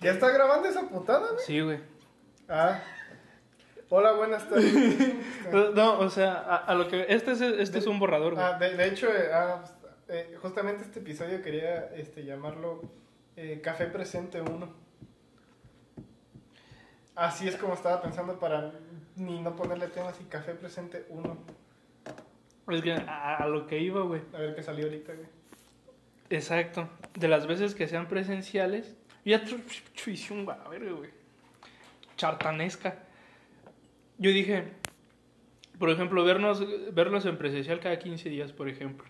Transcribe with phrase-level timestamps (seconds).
[0.00, 1.44] ¿Ya está grabando esa putada, güey?
[1.44, 1.80] Sí, güey.
[2.48, 2.80] Ah.
[3.88, 4.72] Hola, buenas tardes.
[5.74, 7.06] No, o sea, a, a lo que.
[7.08, 8.44] Este es, este es un borrador, güey.
[8.46, 9.72] Ah, de, de hecho, eh, ah, pues,
[10.08, 12.82] eh, justamente este episodio quería este, llamarlo
[13.36, 14.74] eh, Café Presente 1.
[17.16, 18.72] Así es como estaba pensando para
[19.16, 21.38] ni no ponerle temas y Café Presente 1.
[22.68, 24.20] Es que a, a lo que iba, güey.
[24.34, 25.26] A ver qué salió ahorita, güey.
[26.28, 26.90] Exacto.
[27.14, 28.97] De las veces que sean presenciales.
[29.28, 29.42] Ya
[30.06, 31.10] hice un a ver, güey.
[32.16, 33.04] Chartanesca.
[34.16, 34.72] Yo dije,
[35.78, 39.06] por ejemplo, vernos, verlos en presencial cada 15 días, por ejemplo.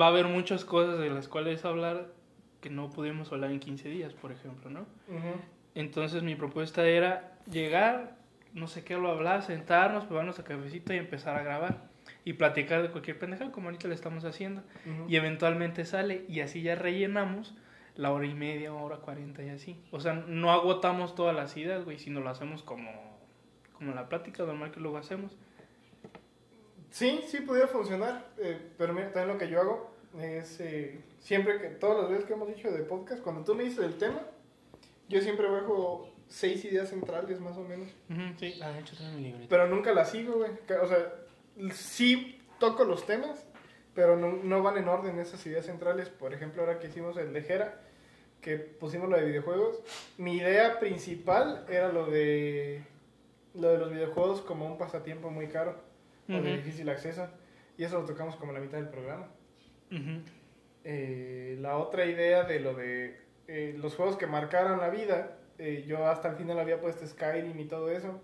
[0.00, 2.12] Va a haber muchas cosas de las cuales hablar
[2.60, 4.86] que no pudimos hablar en 15 días, por ejemplo, ¿no?
[5.74, 8.16] Entonces mi propuesta era llegar,
[8.54, 11.90] no sé qué lo hablar, sentarnos, probarnos a cafecito y empezar a grabar.
[12.24, 14.62] Y platicar de cualquier pendejada como ahorita le estamos haciendo.
[15.08, 17.56] Y eventualmente sale y así ya rellenamos
[18.00, 19.78] la hora y media, hora cuarenta y así.
[19.90, 22.90] O sea, no agotamos todas las ideas, güey, sino lo hacemos como,
[23.74, 25.36] como la plática normal que luego hacemos.
[26.90, 31.60] Sí, sí pudiera funcionar, eh, pero mira, también lo que yo hago es, eh, siempre
[31.60, 34.22] que, todas las veces que hemos dicho de podcast, cuando tú me dices el tema,
[35.08, 39.12] yo siempre bajo seis ideas centrales más o menos, Ujú, sí, la de hecho tengo
[39.12, 39.46] mi libreta.
[39.48, 40.50] pero nunca las sigo, güey.
[40.82, 41.14] O sea,
[41.72, 43.46] sí toco los temas,
[43.94, 46.08] pero no, no van en orden esas ideas centrales.
[46.08, 47.80] Por ejemplo, ahora que hicimos el de Jera,
[48.40, 49.82] que pusimos lo de videojuegos,
[50.18, 52.82] mi idea principal era lo de,
[53.54, 55.76] lo de los videojuegos como un pasatiempo muy caro
[56.28, 57.28] o de difícil acceso,
[57.76, 59.28] y eso lo tocamos como la mitad del programa.
[59.90, 60.22] Ujú.
[60.84, 65.84] Eh, la otra idea de lo de eh, los juegos que marcaron la vida, eh,
[65.86, 68.20] yo hasta el final había puesto Skyrim y todo eso.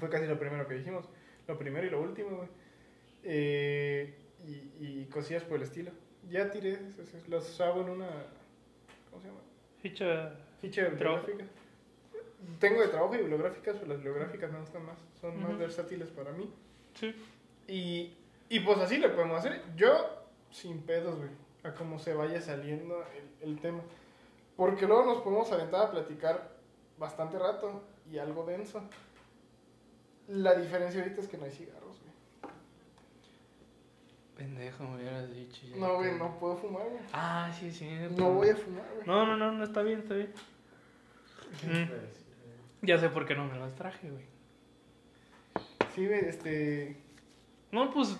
[0.00, 1.08] Fue casi lo primero que dijimos.
[1.46, 2.48] Lo primero y lo último.
[3.22, 4.14] Eh,
[4.46, 5.92] y, y cosillas por el estilo.
[6.30, 6.78] Ya tiré,
[7.28, 8.08] los hago en una.
[9.14, 9.40] ¿Cómo se llama?
[9.80, 10.32] Ficha.
[10.60, 11.44] Ficha bibliográfica.
[12.58, 14.98] Tengo de trabajo y bibliográficas, pero las bibliográficas me gustan más.
[15.20, 16.52] Son más versátiles para mí.
[16.94, 17.14] Sí.
[17.68, 18.12] Y,
[18.48, 19.62] y pues así le podemos hacer.
[19.76, 19.92] Yo,
[20.50, 21.30] sin pedos, güey.
[21.62, 23.04] A cómo se vaya saliendo
[23.40, 23.82] el, el tema.
[24.56, 26.50] Porque luego nos podemos aventar a platicar
[26.98, 28.82] bastante rato y algo denso.
[30.26, 31.83] La diferencia ahorita es que no hay cigarros, güey.
[34.36, 35.60] Pendejo, me hubieras dicho.
[35.68, 37.02] ya No, güey, te- no puedo fumar, güey.
[37.12, 37.88] Ah, sí, sí.
[38.16, 39.06] No voy a fumar, güey.
[39.06, 40.32] No, no, no, no, está bien, está bien.
[41.62, 42.86] Mm.
[42.86, 44.24] Ya sé por qué no me las traje, güey.
[45.94, 46.96] Sí, güey, este...
[47.70, 48.16] No, pues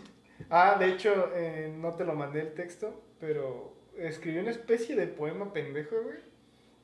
[0.50, 5.06] Ah, de hecho, eh, no te lo mandé el texto, pero escribí una especie de
[5.06, 6.18] poema pendejo, güey.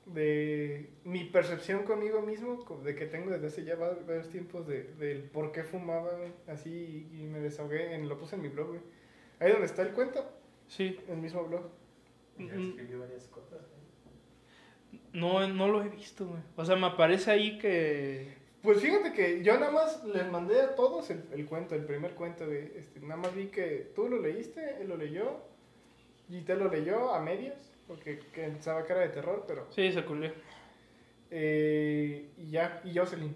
[0.07, 4.85] De mi percepción conmigo mismo, de que tengo desde hace ya va- varios tiempos de,
[4.95, 8.69] del por qué fumaba, güey, así, y me desahogué, en, lo puse en mi blog,
[8.69, 8.81] güey.
[9.41, 10.25] Ahí donde está el cuento,
[10.69, 11.01] sí.
[11.09, 11.63] el mismo blog.
[12.39, 13.61] Ya escribí varias cosas.
[13.61, 14.99] ¿eh?
[15.13, 16.41] No, no lo he visto, güey.
[16.57, 18.39] O sea, me aparece ahí que.
[18.63, 22.15] Pues fíjate que yo nada más les mandé a todos el, el cuento, el primer
[22.15, 22.71] cuento, güey.
[22.77, 25.41] Este, nada más vi que tú lo leíste, él lo leyó,
[26.29, 27.57] y te lo leyó a medias,
[27.89, 29.67] porque que pensaba que era de terror, pero...
[29.71, 30.31] Sí, se culió.
[31.31, 33.35] Eh, y ya, y Jocelyn.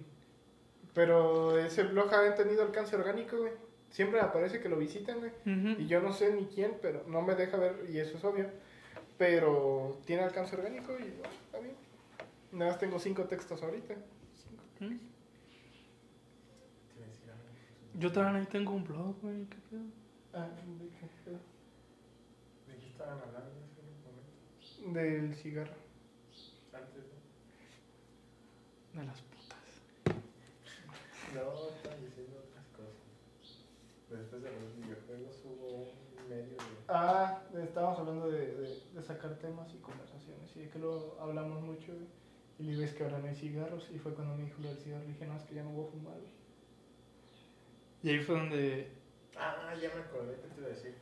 [0.93, 3.53] Pero ese blog ha tenido alcance orgánico, güey.
[3.95, 5.31] Siempre aparece que lo visitan, güey.
[5.79, 8.51] Y yo no sé ni quién, pero no me deja ver, y eso es obvio.
[9.17, 11.77] Pero tiene alcance orgánico y bueno, está bien.
[12.51, 13.95] Nada más tengo cinco textos ahorita.
[14.35, 14.65] Cinco.
[14.81, 14.99] ¿Mm?
[16.89, 17.45] Te iba a decir algo.
[18.01, 19.45] Yo también ahí tengo un blog, güey.
[19.45, 19.85] ¿Qué pedo?
[20.33, 21.31] Ah, ¿de qué?
[22.73, 24.99] ¿De qué estaban hablando en ese momento?
[24.99, 25.77] Del cigarro.
[26.73, 27.05] Antes,
[28.93, 29.01] ¿no?
[29.01, 29.57] De las putas.
[31.33, 32.34] No, estaban diciendo.
[34.19, 36.85] Después de los videojuegos hubo un medio de...
[36.89, 41.63] Ah, estábamos hablando de, de, de sacar temas y conversaciones y de que lo hablamos
[41.63, 41.93] mucho.
[42.59, 44.79] Y le ves que ahora no hay cigarros y fue cuando me dijo lo del
[44.79, 45.03] cigarro.
[45.03, 46.17] Le dije, no, es que ya no voy a fumar.
[48.03, 48.93] Y ahí fue donde.
[49.37, 50.95] Ah, ya me acordé que te iba a decir.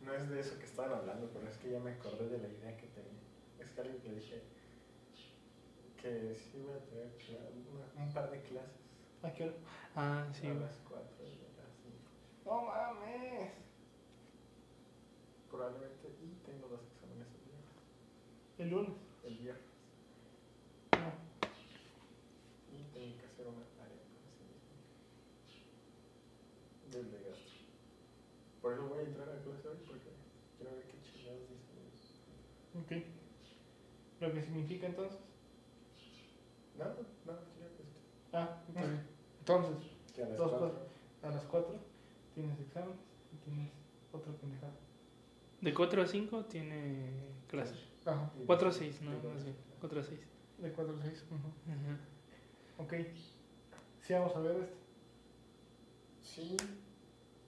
[0.00, 2.48] No es de eso que estaban hablando, pero es que ya me acordé de la
[2.48, 3.20] idea que tenía.
[3.58, 4.42] Es que alguien le dije
[6.00, 7.08] que sí voy a tener
[7.96, 8.84] un par de clases.
[9.22, 9.54] ¿A qué hora?
[9.96, 11.13] Ah, sí, a las 4 y a las 5.
[12.44, 13.52] No mames.
[15.50, 16.08] Probablemente.
[16.22, 17.74] Y tengo dos exámenes el viernes.
[18.58, 18.96] El lunes.
[19.24, 19.64] El viernes.
[20.92, 21.12] No.
[22.76, 24.76] Y tengo que hacer una tarea ese mismo.
[26.92, 27.54] Del de gastro.
[28.60, 30.10] Por eso voy a entrar a clase hoy porque
[30.58, 32.20] quiero ver qué chingados dicen ellos.
[32.74, 32.92] Ok.
[34.20, 35.18] ¿Lo que significa entonces?
[36.76, 36.94] No, no,
[37.56, 37.84] quiero que.
[38.32, 38.62] Ah.
[39.40, 40.68] Entonces, Que a las Dos cuatro.
[40.70, 40.88] cosas.
[41.22, 41.93] a las 4
[42.34, 42.98] tienes exámenes
[43.32, 43.70] y tienes
[44.12, 44.72] otra pendejada.
[45.60, 47.10] De 4 a 5 tiene
[47.48, 47.78] clases.
[48.04, 48.30] Ajá.
[48.40, 49.56] y- 4 a 6, no, más bien.
[49.80, 50.20] 4 a 6.
[50.58, 51.24] De 4 a 6.
[51.30, 51.98] Ajá.
[52.82, 52.92] Ok.
[54.02, 54.74] Sí, vamos a ver este.
[56.22, 56.56] Sí,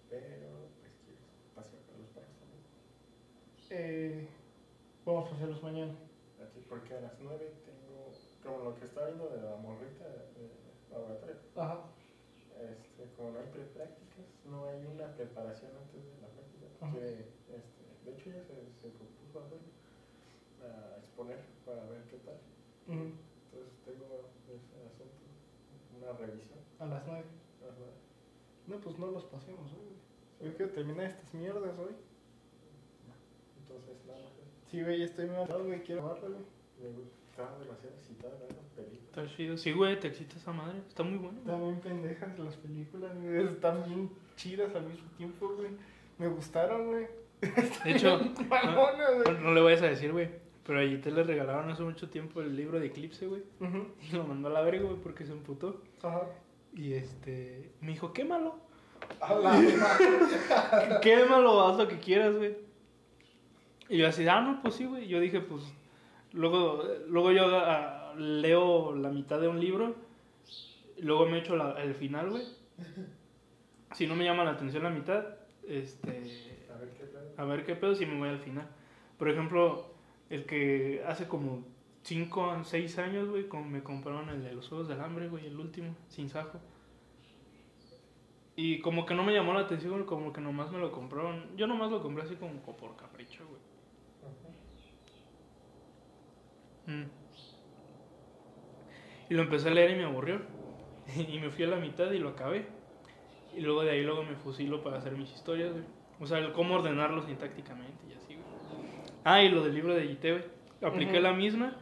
[0.09, 1.21] pero pues quiero
[1.55, 2.63] pasear con los perros también.
[3.71, 4.29] Eh,
[5.05, 5.93] vamos a hacerlos mañana.
[6.43, 8.13] Aquí porque a las 9 tengo,
[8.43, 10.51] como lo que está viendo de la morrita de
[10.91, 11.81] laboratorio, Ajá.
[12.63, 14.06] este, como no hay preprácticas,
[14.51, 16.67] no hay una preparación antes de la práctica.
[16.93, 19.69] Quiere, este, de hecho ya se, se propuso hacerlo,
[20.63, 22.39] a exponer para ver qué tal.
[22.89, 25.25] Entonces tengo ese asunto,
[25.99, 26.59] una revisión.
[26.79, 27.25] A las 9.
[27.63, 27.95] a las nueve.
[28.67, 29.79] No, pues no los pasemos hoy.
[29.79, 30.51] güey.
[30.51, 31.95] Yo quiero terminar estas mierdas hoy.
[33.63, 34.33] Entonces nada más.
[34.71, 35.83] Sí, güey, estoy mal, güey.
[35.83, 36.29] Quiero amarlo,
[36.79, 37.26] güey.
[37.37, 39.05] Estaba demasiado excitado a ver las películas.
[39.05, 39.59] Está chido.
[39.59, 40.79] Sí, güey, te excita esa madre.
[40.89, 41.39] Está muy bueno.
[41.39, 43.45] Están bien pendejas las películas, güey.
[43.45, 45.69] Están bien chidas al mismo tiempo, güey.
[46.17, 47.07] Me gustaron, güey.
[47.43, 48.19] De hecho,
[48.49, 50.31] Malonas, no, no le vayas a decir, güey.
[50.65, 53.43] Pero allí te le regalaron hace mucho tiempo el libro de Eclipse, güey.
[53.61, 53.87] Ujú.
[54.01, 55.83] Y lo mandó a la verga, güey, porque se emputó.
[56.03, 56.23] Ajá.
[56.75, 57.71] Y este.
[57.83, 58.59] Me dijo, quémalo.
[59.21, 59.75] A la madre.
[61.03, 62.57] Quémalo, haz lo que quieras, güey.
[63.91, 65.07] Y yo así, ah, no, pues sí, güey.
[65.07, 65.63] Yo dije, pues.
[66.37, 69.95] Luego, luego yo ah, leo la mitad de un libro.
[70.99, 72.45] Luego me echo la- el final, güey.
[73.93, 75.25] Si no me llama la atención la mitad,
[75.67, 76.67] este.
[76.73, 77.33] A ver qué pedo.
[77.39, 78.69] A ver qué pedo si me voy al final.
[79.19, 79.87] Por ejemplo,
[80.29, 81.65] el que hace como
[82.03, 85.47] 5 o 6 años, güey, como me compraron el de los Juegos del Hambre, güey,
[85.47, 86.61] el último, sin sajo.
[88.57, 91.57] Y como que no me llamó la atención, como que nomás me lo compraron.
[91.57, 93.61] Yo nomás lo compré así como por capricho, güey.
[94.23, 94.53] Ajá.
[96.87, 97.05] Mm.
[99.29, 100.41] Y lo empecé a leer y me aburrió.
[101.17, 102.67] y me fui a la mitad y lo acabé.
[103.57, 105.85] Y luego de ahí luego me fusilo para hacer mis historias, güey.
[106.21, 108.47] O sea, el cómo ordenarlos sintácticamente y así, güey.
[109.25, 110.45] Ah, y lo del libro de Yite, güey.
[110.83, 111.77] Apliqué la misma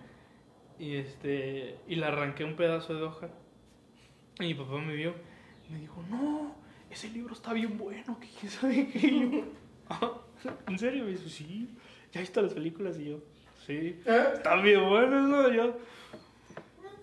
[0.79, 3.29] y este y le arranqué un pedazo de hoja.
[4.41, 5.15] Y mi papá me vio
[5.69, 6.55] y me dijo, no,
[6.91, 9.45] ese libro está bien bueno, que quién sabe qué.
[9.89, 10.13] "Ah,
[10.69, 11.05] ¿En serio?
[11.05, 11.71] Me dijo, sí,
[12.13, 13.21] ya he visto las películas y yo,
[13.67, 14.01] sí.
[14.05, 14.29] ¿Eh?
[14.35, 15.53] Están bien buenos, ¿no?
[15.53, 15.77] Yo.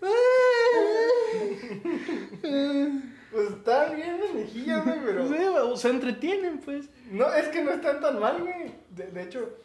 [3.31, 5.28] Pues están bien las mejillas, güey, pero.
[5.28, 6.90] Sí, o se entretienen, pues.
[7.10, 8.74] No, es que no están tan mal, güey.
[8.90, 9.58] De, de hecho,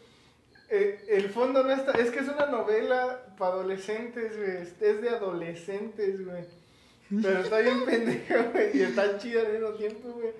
[0.69, 1.93] eh, el fondo no está.
[1.93, 4.56] Es que es una novela para adolescentes, güey.
[4.58, 6.44] Es es de adolescentes, güey.
[7.22, 8.76] Pero está bien pendeja, güey.
[8.76, 10.32] Y está chida al mismo tiempo, güey.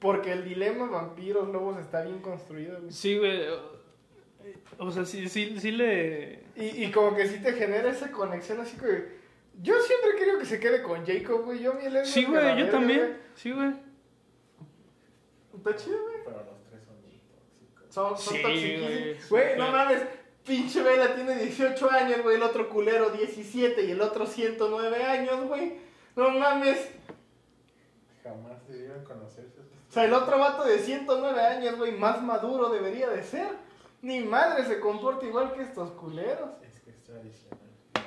[0.00, 2.92] Porque el dilema vampiros lobos está bien construido, güey.
[2.92, 3.40] Sí, güey.
[4.78, 6.44] O sea, sí, sí, sí le.
[6.56, 9.22] Y, y como que sí te genera esa conexión así que.
[9.62, 11.60] Yo siempre he querido que se quede con Jacob, güey.
[11.60, 13.18] Yo mi Edward Sí, güey, yo verga, también.
[13.36, 13.72] Sí, güey.
[15.56, 16.16] Está chido, güey.
[16.24, 17.94] Pero los tres son muy tóxicos.
[17.94, 18.90] Son, son Sí, toxiquísimos.
[18.90, 19.16] güey.
[19.30, 20.02] Güey, no mames.
[20.44, 22.36] Pinche Vela tiene 18 años, güey.
[22.36, 25.74] El otro culero 17 y el otro 109 años, güey.
[26.16, 26.88] No mames.
[28.22, 29.60] Jamás debieron conocerse.
[29.88, 33.46] O sea, el otro vato de 109 años, güey, más maduro debería de ser.
[34.04, 36.50] Ni madre se comporta igual que estos culeros.
[36.62, 37.58] Es que es tradicional.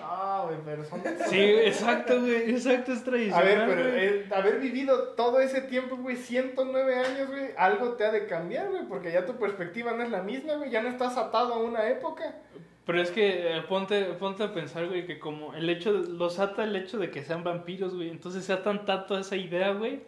[0.09, 1.01] Ah, güey, pero son...
[1.29, 2.51] Sí, exacto, güey.
[2.51, 3.43] Exacto, es A tradicional.
[3.45, 8.11] ver, pero eh, haber vivido todo ese tiempo, güey, 109 años, güey, algo te ha
[8.11, 11.17] de cambiar, güey, porque ya tu perspectiva no es la misma, güey, ya no estás
[11.17, 12.35] atado a una época.
[12.85, 16.39] Pero es que eh, ponte, ponte a pensar, güey, que como el hecho, de- los
[16.39, 18.09] ata el hecho de que sean vampiros, güey.
[18.09, 20.03] Entonces se atan tanto a esa idea, güey,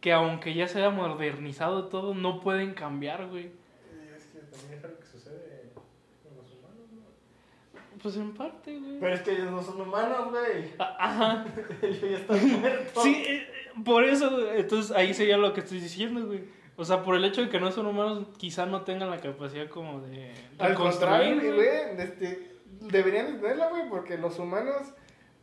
[0.00, 3.44] que aunque ya se haya modernizado todo, no pueden cambiar, güey.
[3.44, 7.95] Y es que también es algo que sucede con los humanos, ¿no?
[8.06, 9.00] Pues en parte, güey.
[9.00, 10.70] Pero es que ellos no son humanos, güey.
[10.78, 11.44] Ah, Ajá.
[11.82, 13.02] Ellos ya están muertos.
[13.02, 13.48] Sí, eh,
[13.84, 14.60] por eso, güey.
[14.60, 16.44] entonces ahí sería lo que estoy diciendo, güey.
[16.76, 19.68] O sea, por el hecho de que no son humanos, quizá no tengan la capacidad
[19.68, 24.94] como de, de Al construir, contrario, güey, este, deberían de tenerla, güey, porque los humanos,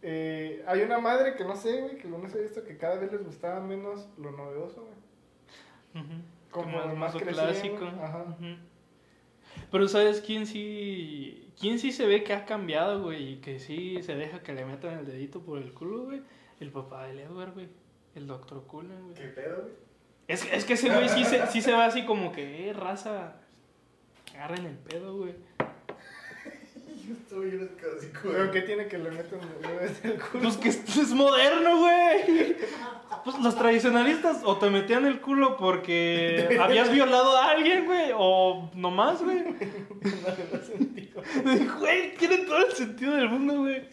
[0.01, 3.11] eh, hay una madre que no sé, güey, que no sé visto que cada vez
[3.11, 6.01] les gustaba menos lo novedoso, güey.
[6.05, 6.13] Ujú.
[6.49, 7.85] Como Como más clásico.
[8.01, 8.37] ajá.
[9.69, 11.42] Pero ¿sabes quién sí?
[11.59, 13.33] ¿Quién sí se ve que ha cambiado, güey?
[13.33, 16.21] Y que sí se deja que le metan el dedito por el culo, güey.
[16.59, 17.67] El papá del Edward, güey.
[18.15, 19.15] El doctor Cullen, güey.
[19.15, 19.73] ¿Qué pedo, güey?
[20.27, 23.35] Es, es que ese güey sí se, sí se va así como que, eh, raza.
[24.33, 25.35] Agarren el pedo, güey.
[27.07, 29.39] Yo estoy bien casi Pero ¿qué tiene que le metan
[30.03, 30.43] el culo?
[30.43, 32.55] Pues que esto es moderno, güey.
[33.25, 38.71] Pues los tradicionalistas o te metían el culo porque habías violado a alguien, güey, o
[38.75, 39.43] nomás, güey.
[40.53, 41.02] No sentido.
[41.79, 43.87] Güey, tiene todo el sentido del mundo, güey.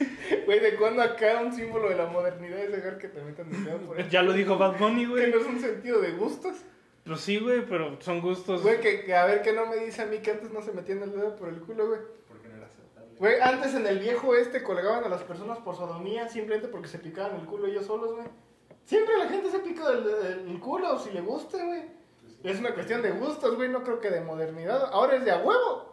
[0.47, 3.65] Güey, ¿de cuándo acá un símbolo de la modernidad es dejar que te metan el
[3.65, 5.31] dedo por el Ya lo dijo Bad Bunny, Que güey.
[5.31, 6.57] no es un sentido de gustos.
[7.05, 8.63] Pues sí, güey, pero son gustos.
[8.63, 10.73] Güey, que, que a ver, que no me dice a mí que antes no se
[10.73, 12.01] metían el dedo por el culo, güey.
[12.29, 13.15] Porque no era aceptable.
[13.19, 16.99] Güey, antes en el viejo este colgaban a las personas por sodomía simplemente porque se
[16.99, 18.27] picaban el culo ellos solos, güey.
[18.85, 21.83] Siempre la gente se pica el, el- el culo si le gusta, güey.
[22.21, 22.39] Pues sí.
[22.45, 24.91] Es una cuestión de gustos, güey, no creo que de modernidad.
[24.93, 25.90] Ahora es de a huevo.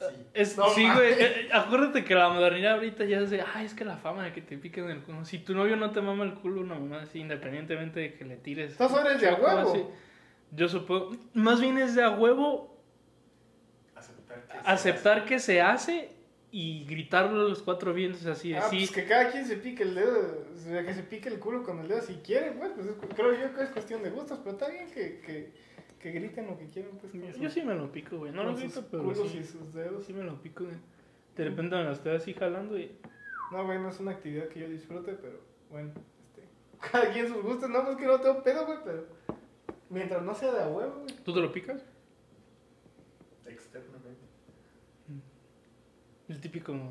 [0.00, 0.06] Sí.
[0.34, 1.12] Es, No sí, güey.
[1.12, 4.32] eh, acuérdate que la modernidad ahorita ya es de, ay, es que la fama de
[4.32, 5.24] que te piquen el culo.
[5.26, 8.36] Si tu novio no te mama el culo, una mamá así, independientemente de que le
[8.36, 8.72] tires.
[8.72, 9.70] Entonces ahora es de a huevo.
[9.72, 9.84] así.
[10.52, 11.16] Yo supongo.
[11.34, 12.80] Más bien es de a huevo
[13.94, 16.08] Aceptar que, se aceptar que se hace
[16.52, 18.78] y gritarlo a los cuatro vientos así de Ah, sí.
[18.78, 21.62] pues que cada quien se pique el dedo, o sea, que se pique el culo
[21.62, 24.38] con el dedo si quiere, pues, pues es- creo yo que es cuestión de gustos,
[24.42, 25.52] pero está bien que, que,
[26.00, 27.12] que griten lo que quieran, pues.
[27.12, 28.32] Yo, yo sí me lo pico, güey.
[28.32, 30.04] No con lo grito, pero culos sí, y sus dedos.
[30.04, 30.76] sí me lo pico, güey.
[31.36, 32.98] De repente me la estoy así jalando y...
[33.52, 35.40] No, güey, no es una actividad que yo disfrute, pero
[35.70, 36.42] bueno, este,
[36.90, 39.06] cada quien sus gustos, no, pues que no tengo pedo, güey, pero
[39.88, 41.16] mientras no sea de a huevo, güey.
[41.24, 41.84] ¿Tú te lo picas?
[43.46, 44.20] Externamente.
[46.28, 46.74] El típico...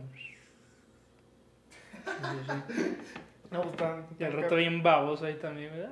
[3.52, 4.06] No, pues tan.
[4.20, 5.88] Y al rato bien baboso ahí también, güey.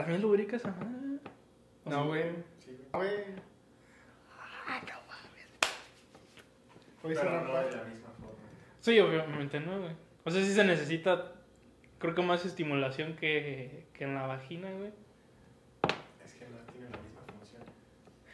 [0.00, 0.04] Ah.
[0.04, 0.74] ¿También lubricas a?
[1.84, 2.24] No, güey.
[2.58, 3.08] Sí, güey.
[3.08, 3.50] Güey.
[7.02, 8.34] Hoy se Pero me no de la misma forma.
[8.80, 9.92] Sí, obviamente no, güey.
[10.24, 11.32] O sea, sí se necesita,
[11.98, 14.92] creo que más estimulación que, que en la vagina, güey.
[16.24, 17.62] Es que no tiene la misma función.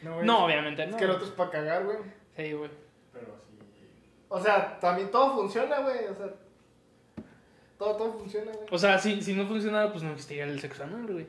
[0.01, 0.25] No, güey.
[0.25, 0.97] No, obviamente Es no.
[0.97, 1.97] que el otro es para cagar, güey.
[2.35, 2.69] Sí, güey.
[3.13, 3.87] Pero sí.
[4.27, 6.05] O sea, también todo funciona, güey.
[6.07, 6.27] O sea,
[7.77, 8.67] todo, todo funciona, güey.
[8.69, 11.27] O sea, si, si no funcionara, pues no existiría el sexo anal, güey.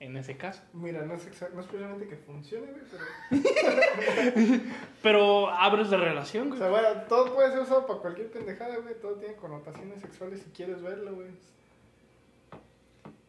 [0.00, 0.62] En ese caso.
[0.72, 3.04] Mira, no es, exact- no es precisamente que funcione, güey, pero.
[5.02, 6.58] Pero abres la relación, O güey.
[6.60, 8.94] sea, bueno, todo puede ser usado para cualquier pendejada, güey.
[9.00, 11.28] Todo tiene connotaciones sexuales si quieres verlo, güey.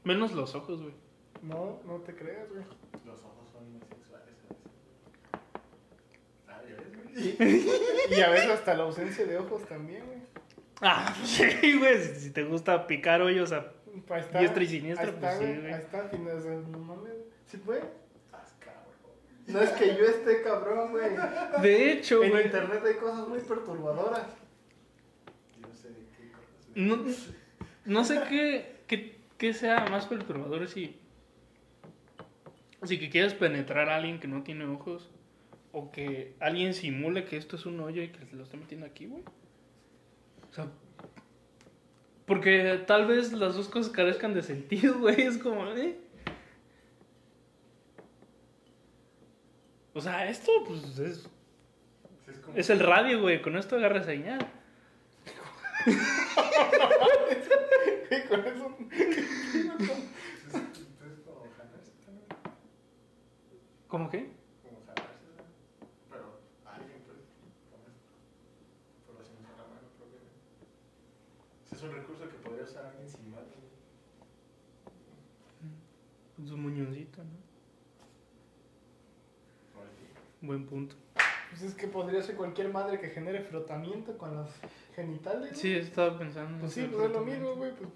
[0.04, 0.94] Menos los ojos, güey.
[1.42, 2.64] No, no te creas, güey.
[3.06, 4.36] Los ojos son muy sexuales
[6.48, 6.88] a veces.
[6.88, 7.16] güey.
[7.18, 8.14] Ah, ya ves, güey.
[8.14, 10.20] Y, y a veces hasta la ausencia de ojos también, güey.
[10.82, 11.98] Ah, sí, güey.
[12.04, 13.72] Si si te gusta picar hoyos a...
[13.96, 14.40] Está.
[14.40, 15.74] Diestra y siniestra, ahí está, pues sí, güey.
[15.74, 16.10] Ahí está,
[19.50, 21.10] no es que yo esté cabrón, güey.
[21.62, 22.46] De hecho, En güey.
[22.46, 24.28] internet hay cosas muy perturbadoras.
[25.60, 26.68] Yo no sé de qué cosas.
[26.76, 27.04] No,
[27.86, 31.00] no sé qué, qué, qué sea más perturbador si...
[32.84, 35.10] Si que quieres penetrar a alguien que no tiene ojos
[35.74, 38.86] o que alguien simule que esto es un hoyo y que se lo está metiendo
[38.86, 39.24] aquí, güey.
[40.50, 40.68] O sea,
[42.30, 45.22] porque tal vez las dos cosas carezcan de sentido, güey.
[45.22, 45.98] Es como, ¿eh?
[49.94, 51.28] O sea, esto, pues, es,
[52.28, 52.56] es como.
[52.56, 53.42] es el radio, güey.
[53.42, 54.48] Con esto agarra señal.
[58.30, 58.78] Con eso.
[63.88, 64.30] ¿Cómo qué?
[64.62, 65.44] Como jalarse, ¿no?
[66.12, 67.18] Pero alguien, pues.
[67.72, 68.06] Con esto.
[69.08, 70.30] Por así no la mano, propiamente.
[71.66, 73.48] Ese es un recurso que podría usar alguien sin mano.
[76.36, 77.50] Con su muñoncito, ¿no?
[80.42, 80.96] Buen punto.
[81.50, 84.50] Pues es que podría ser cualquier madre que genere frotamiento con las
[84.94, 85.58] genitales.
[85.58, 86.60] Sí, estaba pensando.
[86.60, 87.72] Pues sí, pues es lo mismo, güey.
[87.74, 87.90] Pues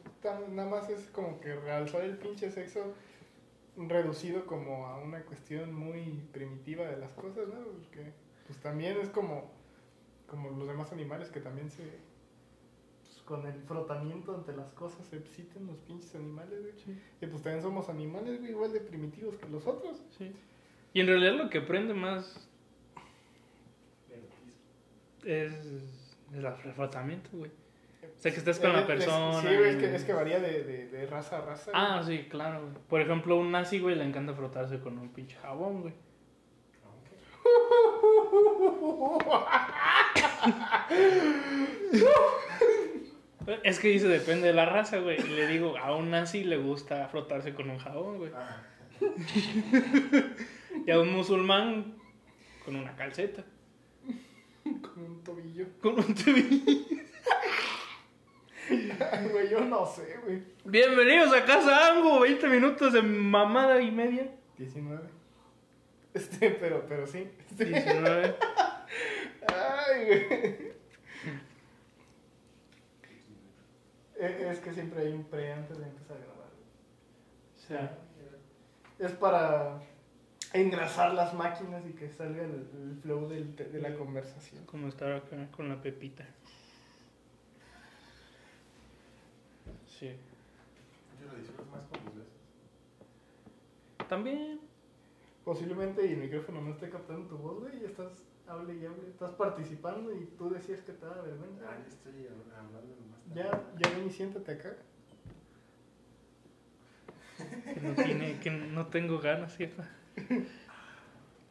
[0.49, 2.93] nada más es como que realzar el pinche sexo
[3.75, 7.65] reducido como a una cuestión muy primitiva de las cosas, ¿no?
[7.65, 8.13] Porque
[8.47, 9.51] pues también es como,
[10.27, 12.12] como los demás animales que también se...
[13.25, 16.73] con el frotamiento ante las cosas se exciten los pinches animales, güey.
[16.77, 20.01] Sí, Y pues también somos animales, güey, igual de primitivos que los otros.
[20.17, 20.31] sí.
[20.93, 22.47] Y en realidad lo que prende más
[25.25, 25.53] es
[26.33, 27.49] el frotamiento, güey.
[27.49, 29.41] O sea, que estés con Eh, la es- persona.
[29.41, 31.71] Sí, güey, es que, es que varía de, de, de raza a raza.
[31.71, 31.83] güey.
[31.83, 32.73] Ah, sí, claro, güey.
[32.89, 35.93] Por ejemplo, un nazi, güey, le encanta frotarse con un pinche jabón, güey.
[36.85, 37.15] Aunque.
[43.63, 45.19] Es que dice, depende de la raza, güey.
[45.19, 48.31] Y le digo, a un nazi le gusta frotarse con un jabón, güey.
[48.33, 48.63] Ah,
[50.85, 51.95] Y a un musulmán
[52.63, 53.43] con una calceta.
[54.63, 55.67] Con un tobillo.
[55.81, 56.61] Con un tobillo.
[58.69, 60.41] Ay, güey, yo no sé, güey.
[60.63, 64.31] Bienvenidos a Casa Ango, 20 minutos de mamada y media.
[64.57, 65.03] 19.
[66.13, 67.27] Este, pero, pero sí.
[67.49, 68.35] Este, 19.
[69.47, 70.73] Ay, güey.
[74.12, 76.47] Eh, Es que siempre hay un pre antes de empezar a grabar.
[77.55, 77.97] O sea,
[78.99, 79.81] Es para
[80.53, 84.63] engrasar las máquinas y que salga el, el flow del- de la conversación.
[84.65, 86.25] como estar acá con la pepita.
[89.87, 90.11] Sí.
[91.19, 92.33] yo lo disfruto más con los besos.
[94.09, 94.59] También.
[95.43, 98.11] Posiblemente y el micrófono no esté captando tu voz, güey, y estás
[98.47, 99.09] hable y hable.
[99.09, 101.63] Estás participando y tú decías que te da vergüenza.
[101.69, 103.19] Ah, yo estoy hab- hablando nomás.
[103.33, 104.75] Ya, ya ven y siéntate acá.
[107.37, 109.83] Que no, tiene, que no tengo ganas, jefa.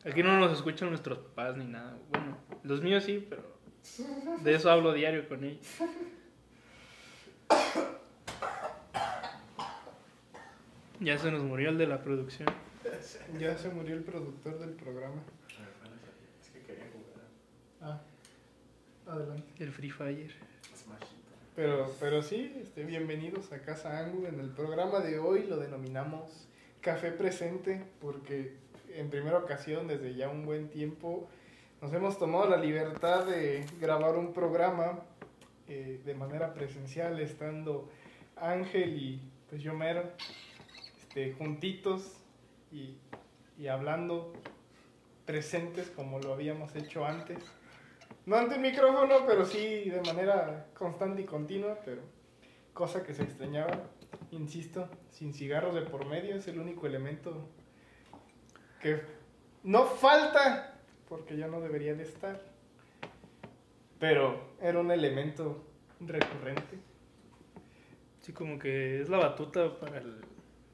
[0.05, 1.97] Aquí no nos escuchan nuestros papás ni nada.
[2.11, 3.43] Bueno, los míos sí, pero
[4.43, 5.67] de eso hablo diario con ellos.
[11.01, 12.49] Ya se nos murió el de la producción.
[13.39, 15.17] Ya se murió el productor del programa.
[15.17, 17.27] A ver, ¿cuál es el- Es que quería jugar
[17.81, 18.01] Ah,
[19.13, 19.63] adelante.
[19.63, 20.33] El Free Fire.
[21.55, 24.27] Pero, pero sí, este, bienvenidos a Casa Angu.
[24.27, 26.49] En el programa de hoy lo denominamos
[26.81, 28.57] Café Presente porque
[28.95, 31.29] en primera ocasión, desde ya un buen tiempo,
[31.83, 35.01] nos hemos tomado la libertad de grabar un programa
[35.69, 37.91] eh, de manera presencial, estando
[38.37, 40.11] Ángel y pues yo mero,
[41.03, 42.15] este, juntitos
[42.71, 42.97] y,
[43.59, 44.33] y hablando
[45.27, 47.39] presentes como lo habíamos hecho antes.
[48.27, 52.03] No ante el micrófono, pero sí de manera constante y continua, pero
[52.73, 53.91] cosa que se extrañaba,
[54.31, 57.49] insisto, sin cigarros de por medio, es el único elemento
[58.81, 59.01] que
[59.65, 62.41] no falta, porque ya no debería de estar,
[63.99, 65.65] pero era un elemento
[66.01, 66.79] recurrente.
[68.21, 70.21] Sí, como que es la batuta para el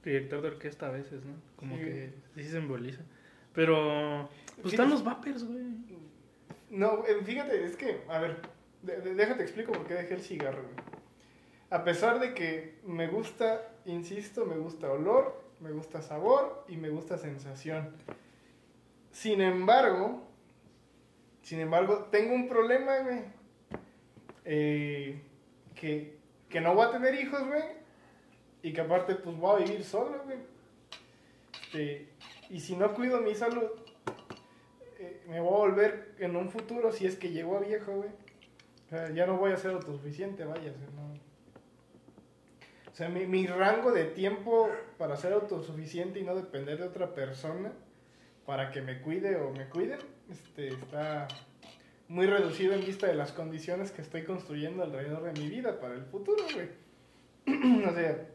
[0.04, 1.32] director de orquesta a veces, ¿no?
[1.56, 1.82] Como Sí.
[1.82, 3.02] que sí se emboliza.
[3.54, 4.28] Pero,
[4.60, 5.64] pues están los vapers, güey.
[6.70, 8.36] No, eh, fíjate, es que, a ver,
[8.82, 10.62] déjate explico por qué dejé el cigarro.
[11.70, 16.88] A pesar de que me gusta, insisto, me gusta olor, me gusta sabor y me
[16.88, 17.94] gusta sensación.
[19.10, 20.22] Sin embargo,
[21.42, 23.20] sin embargo, tengo un problema, güey.
[24.44, 25.22] Eh,
[25.74, 27.64] que, que no voy a tener hijos, güey.
[28.62, 30.38] Y que aparte, pues voy a vivir solo, güey.
[31.68, 32.08] Este,
[32.50, 33.68] y si no cuido mi salud,
[35.28, 38.10] me voy a volver en un futuro, si es que llego a viejo, güey.
[39.14, 40.72] Ya no voy a ser autosuficiente, vaya.
[42.90, 47.14] O sea, mi, mi rango de tiempo para ser autosuficiente y no depender de otra
[47.14, 47.72] persona
[48.46, 49.98] para que me cuide o me cuiden,
[50.30, 51.28] este, está
[52.08, 55.94] muy reducido en vista de las condiciones que estoy construyendo alrededor de mi vida para
[55.94, 56.68] el futuro, güey.
[57.86, 58.26] o sea,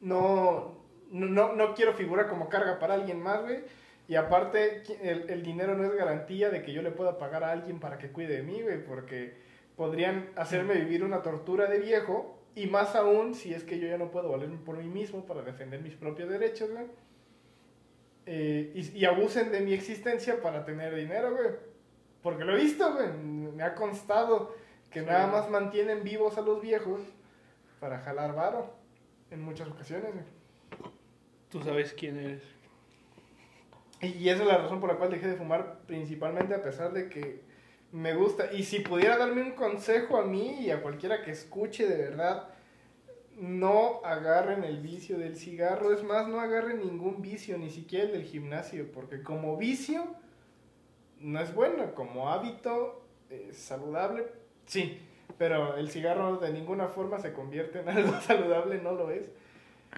[0.00, 0.78] no,
[1.10, 3.60] no, no, quiero figurar como carga para alguien más, güey.
[4.08, 7.50] Y aparte, el, el dinero no es garantía de que yo le pueda pagar a
[7.52, 9.34] alguien para que cuide de mí, güey, porque
[9.76, 13.98] podrían hacerme vivir una tortura de viejo, y más aún si es que yo ya
[13.98, 16.86] no puedo valerme por mí mismo para defender mis propios derechos, güey.
[18.26, 21.50] Eh, y, y abusen de mi existencia para tener dinero, güey.
[22.22, 23.08] Porque lo he visto, güey.
[23.12, 24.54] Me ha constado
[24.90, 25.06] que Sí.
[25.06, 27.00] nada más mantienen vivos a los viejos
[27.80, 28.72] para jalar varo
[29.30, 30.24] en muchas ocasiones, güey.
[31.50, 32.42] Tú sabes quién eres.
[34.00, 37.08] Y esa es la razón por la cual dejé de fumar, principalmente a pesar de
[37.08, 37.40] que
[37.92, 38.52] me gusta.
[38.52, 42.48] Y si pudiera darme un consejo a mí y a cualquiera que escuche de verdad,
[43.36, 45.92] no agarren el vicio del cigarro.
[45.92, 50.04] Es más, no agarren ningún vicio, ni siquiera el del gimnasio, porque como vicio
[51.20, 54.26] no es bueno, como hábito es saludable,
[54.66, 55.00] sí.
[55.38, 59.30] Pero el cigarro de ninguna forma se convierte en algo saludable, no lo es.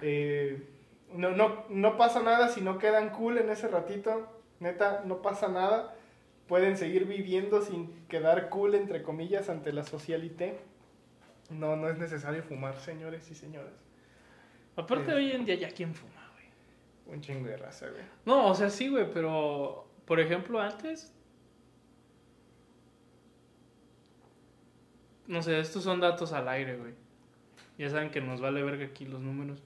[0.01, 0.61] Eh,
[1.13, 4.27] no, no, no pasa nada si no quedan cool en ese ratito.
[4.59, 5.95] Neta, no pasa nada.
[6.47, 10.59] Pueden seguir viviendo sin quedar cool, entre comillas, ante la socialité.
[11.49, 13.73] No, no es necesario fumar, señores y señoras.
[14.75, 15.15] Aparte, Eh.
[15.15, 17.15] hoy en día ya quién fuma, güey.
[17.15, 18.03] Un chingo de raza, güey.
[18.25, 21.13] No, o sea, sí, güey, pero, por ejemplo, antes...
[25.27, 26.93] No sé, estos son datos al aire, güey.
[27.77, 29.61] Ya saben que nos vale verga aquí los números.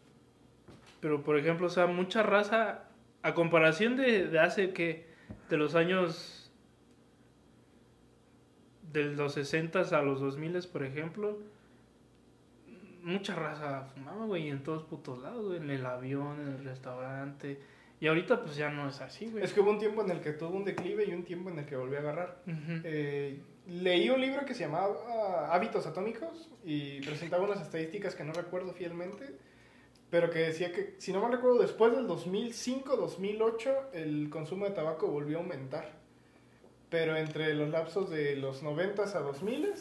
[1.03, 2.85] Pero, por ejemplo, o sea, mucha raza,
[3.23, 5.05] a comparación de, de hace que,
[5.49, 6.49] de los años,
[8.93, 11.39] de los 60 a los 2000, por ejemplo,
[13.01, 17.59] mucha raza fumaba, güey, en todos putos lados, güey, en el avión, en el restaurante.
[17.99, 19.43] Y ahorita, pues ya no es así, güey.
[19.43, 21.59] Es que hubo un tiempo en el que tuvo un declive y un tiempo en
[21.59, 22.43] el que volvió a agarrar.
[22.47, 28.23] Eh, leí un libro que se llamaba ah, Hábitos Atómicos y presentaba unas estadísticas que
[28.23, 29.35] no recuerdo fielmente,
[30.13, 35.07] pero que decía que, si no mal recuerdo, después del 2005-2008 el consumo de tabaco
[35.07, 35.89] volvió a aumentar.
[36.91, 39.73] Pero entre los lapsos de los 90 a 2000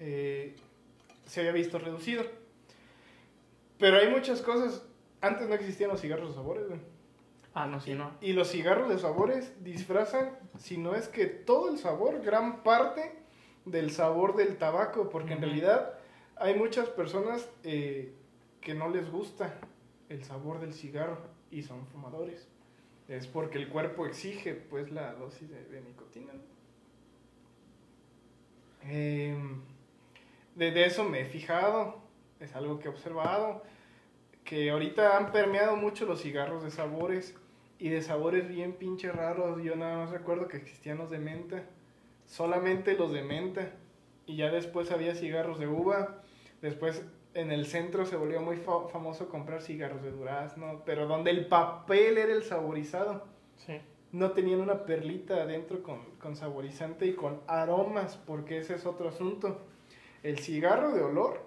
[0.00, 0.54] eh,
[1.24, 2.24] se había visto reducido.
[3.78, 4.84] Pero hay muchas cosas.
[5.22, 6.80] Antes no existían los cigarros de sabores, güey.
[7.54, 8.10] Ah, no, sí, no.
[8.20, 13.12] Y los cigarros de sabores disfrazan, si no es que todo el sabor, gran parte
[13.64, 15.94] del sabor del tabaco, porque en realidad
[16.36, 18.12] hay muchas personas eh,
[18.64, 19.60] que no les gusta
[20.08, 21.18] el sabor del cigarro
[21.50, 22.48] y son fumadores.
[23.06, 26.32] es porque el cuerpo exige pues la dosis de, nicotina.
[28.82, 29.60] Em,
[30.54, 32.02] de, de eso me he fijado,
[32.40, 33.62] es algo que he observado,
[34.44, 37.34] que ahorita han permeado mucho los cigarros de sabores
[37.78, 39.62] y de sabores bien pinche raros.
[39.62, 41.64] Yo nada más recuerdo que existían los de menta,
[42.26, 43.72] solamente los de menta,
[44.26, 46.22] y ya después había cigarros de uva.
[46.62, 51.30] Después en el centro se volvió muy fa- famoso comprar cigarros de durazno, pero donde
[51.30, 53.24] el papel era el saborizado.
[53.56, 53.80] Sí.
[54.12, 59.08] No tenían una perlita adentro con, con saborizante y con aromas, porque ese es otro
[59.08, 59.60] asunto.
[60.22, 61.40] El cigarro de olor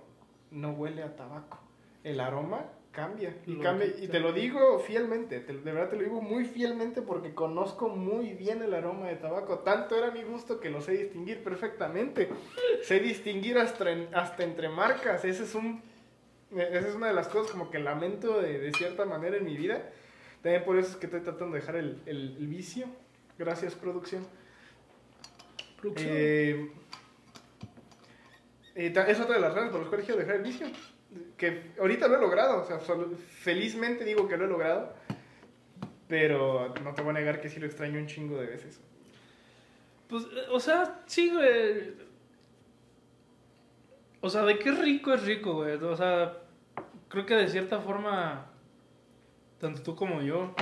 [0.52, 1.58] no huele a tabaco.
[2.04, 2.66] El aroma
[2.98, 3.38] cambia.
[3.46, 6.46] Y, Lo cambia, y te lo digo fielmente, te- de verdad te lo digo muy
[6.46, 9.60] fielmente porque conozco muy bien el aroma de tabaco.
[9.60, 12.28] Tanto era mi gusto que lo sé distinguir perfectamente.
[12.82, 15.24] sé distinguir hasta, en- hasta entre marcas.
[15.24, 15.82] Ese es un,
[16.52, 19.56] esa es una de las cosas como que lamento de, de cierta manera en mi
[19.56, 19.90] vida.
[20.42, 22.88] También por eso es que estoy tratando de dejar el, el- el vicio.
[23.38, 24.26] Gracias, producción.
[25.80, 26.12] Producción.
[26.12, 26.72] Eh,
[28.76, 30.68] eh, es otra de las razones por las cuales quiero dejar el vicio.
[31.38, 32.62] Que ahorita lo he logrado.
[32.62, 32.80] O sea,
[33.40, 34.94] felizmente digo que lo he logrado.
[36.08, 38.80] Pero no te voy a negar que sí lo extraño un chingo de veces.
[40.08, 41.94] Pues, eh, o sea, sí, güey.
[44.22, 45.76] O sea, de qué rico es rico, güey.
[45.76, 46.38] O sea,
[47.10, 48.48] creo que de cierta forma,
[49.60, 50.54] tanto tú como yo,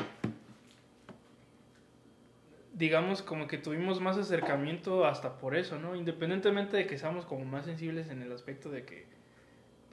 [2.76, 5.96] digamos como que tuvimos más acercamiento hasta por eso, ¿no?
[5.96, 9.06] Independientemente de que seamos como más sensibles en el aspecto de que,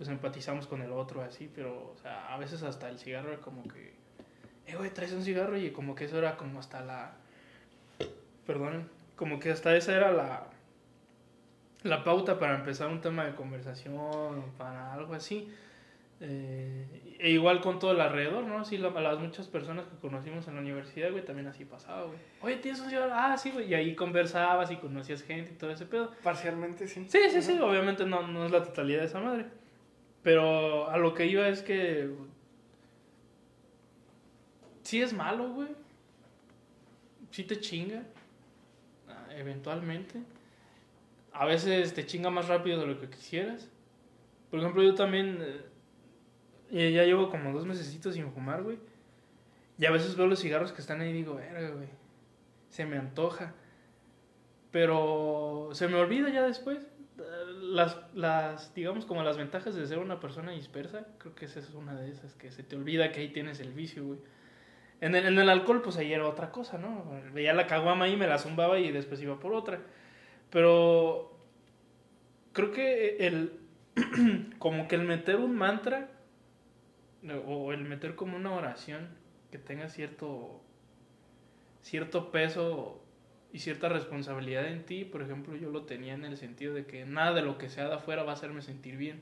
[0.02, 3.40] pues, empatizamos con el otro, así, pero, o sea, a veces hasta el cigarro era
[3.40, 3.92] como que,
[4.66, 7.12] eh, güey, traes un cigarro y como que eso era como hasta la
[8.44, 10.42] perdón, como que hasta esa era la,
[11.84, 15.48] la pauta para empezar un tema de conversación, o para algo así.
[16.20, 18.58] Eh, e igual con todo el alrededor, ¿no?
[18.58, 22.18] Así la- las muchas personas que conocimos en la universidad, güey, también así pasaba, güey.
[22.42, 23.12] Oye, ¿tienes un cigarro?
[23.14, 23.68] Ah, sí, güey.
[23.70, 26.10] Y ahí conversabas y conocías gente y todo ese pedo.
[26.24, 27.06] Parcialmente sí.
[27.08, 29.46] Sí, sí, sí, obviamente no, no es la totalidad de esa madre.
[30.22, 32.10] Pero a lo que iba es que.
[34.82, 35.68] Sí es malo, güey.
[37.30, 38.02] Sí te chinga.
[39.08, 40.20] ah, Eventualmente.
[41.32, 43.68] A veces te chinga más rápido de lo que quisieras.
[44.50, 45.38] Por ejemplo, yo también.
[45.40, 45.62] eh,
[46.70, 48.78] ya- ya llevo como dos mesecitos sin fumar, güey.
[49.78, 51.88] Y a veces veo los cigarros que están ahí y digo, verga, güey.
[52.68, 53.54] Se me antoja.
[54.70, 56.86] Pero se me olvida ya después.
[57.72, 61.60] Eh, Las, las, digamos, como las ventajas de ser una persona dispersa, creo que esa
[61.60, 64.18] es una de esas, que se te olvida que ahí tienes el vicio, güey.
[65.00, 67.04] En el, en el alcohol, pues ahí era otra cosa, ¿no?
[67.32, 69.80] Veía la caguama ahí, me la zumbaba y después iba por otra.
[70.50, 71.36] Pero
[72.52, 73.60] creo que el,
[74.58, 76.08] como que el meter un mantra,
[77.46, 79.08] o el meter como una oración
[79.50, 80.60] que tenga cierto,
[81.82, 83.01] cierto peso
[83.52, 87.04] y cierta responsabilidad en ti, por ejemplo, yo lo tenía en el sentido de que
[87.04, 89.20] nada de lo que sea de afuera va a hacerme sentir bien.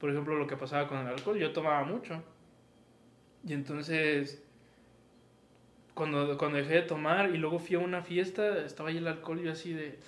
[0.00, 2.20] Por ejemplo, lo que pasaba con el alcohol, yo tomaba mucho.
[3.46, 4.42] Y entonces,
[5.94, 9.40] cuando, cuando dejé de tomar y luego fui a una fiesta, estaba ahí el alcohol
[9.40, 9.98] y yo así de...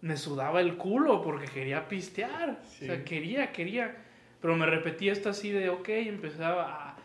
[0.00, 2.60] Me sudaba el culo porque quería pistear.
[2.68, 2.84] Sí.
[2.84, 3.96] O sea, quería, quería.
[4.42, 6.96] Pero me repetía esto así de, ok, empezaba a,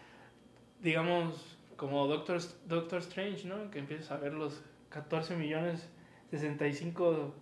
[0.82, 3.72] digamos, como Doctor, Doctor Strange, ¿no?
[3.72, 5.90] Que empiezas a ver los 14 millones
[6.32, 7.34] 65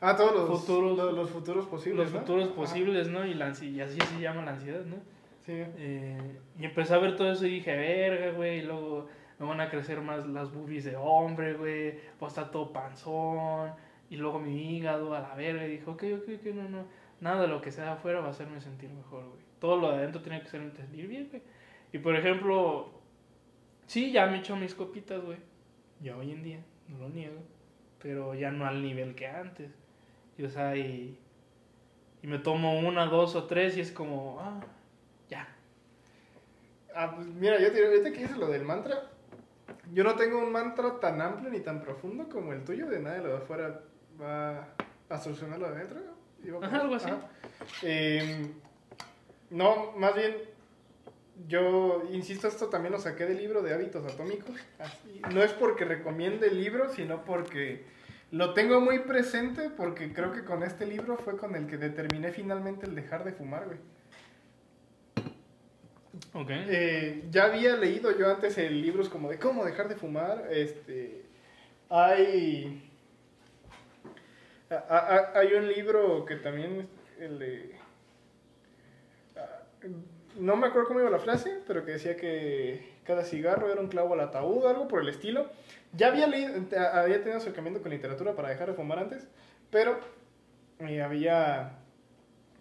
[0.00, 2.06] Ah, todos los Futuros- los, los futuros posibles.
[2.06, 2.20] los ¿no?
[2.20, 2.54] futuros Ajá.
[2.54, 3.24] posibles, ¿no?
[3.26, 4.96] Y, la y así se llama la ansiedad, ¿no?
[5.46, 5.52] Sí.
[5.56, 6.18] Eh,
[6.58, 9.06] y empecé a ver todo eso y dije, verga, güey, y luego
[9.38, 13.70] me van a crecer más las boobies de hombre, güey, voy a estar todo panzón,
[14.10, 16.84] y luego mi hígado a la verga, y dije, ok, ok, ok, no, no,
[17.20, 19.40] nada de lo que sea de afuera va a hacerme sentir mejor, güey.
[19.60, 21.42] Todo lo de adentro tiene que hacerme sentir bien, güey.
[21.92, 22.90] Y por ejemplo,
[23.86, 25.38] sí, ya me echo mis copitas, güey,
[26.00, 27.40] ya hoy en día, no lo niego,
[28.02, 29.70] pero ya no al nivel que antes.
[30.38, 31.18] Y o sea, y,
[32.22, 34.60] y me tomo una, dos o tres y es como, ah,
[35.28, 35.48] ya.
[36.94, 39.10] Ah, pues mira, yo te ahorita que dices lo del mantra,
[39.92, 43.16] yo no tengo un mantra tan amplio ni tan profundo como el tuyo, de nada
[43.16, 43.80] de lo de afuera
[44.20, 44.68] va
[45.08, 46.00] a solucionar lo de adentro.
[46.62, 47.10] Ajá, algo así.
[47.82, 48.52] Eh,
[49.50, 50.36] no, más bien,
[51.48, 54.56] yo insisto, esto también lo saqué del libro de hábitos atómicos.
[54.78, 57.84] Así, no es porque recomiende el libro, sino porque
[58.30, 62.32] lo tengo muy presente, porque creo que con este libro fue con el que determiné
[62.32, 63.78] finalmente el dejar de fumar, güey.
[66.32, 66.48] Ok.
[66.50, 70.46] Eh, ya había leído yo antes el libros como de cómo dejar de fumar.
[70.50, 71.22] Este,
[71.90, 72.90] hay,
[74.70, 76.88] a- a- a- hay un libro que también,
[77.20, 77.76] el de,
[79.36, 79.62] ah,
[80.38, 83.88] no me acuerdo cómo iba la frase, pero que decía que cada cigarro era un
[83.88, 85.50] clavo al ataúd, algo por el estilo.
[85.92, 86.54] Ya había leído,
[86.92, 89.26] había tenido acercamiento con literatura para dejar de fumar antes,
[89.70, 89.98] pero
[90.80, 91.78] eh, había,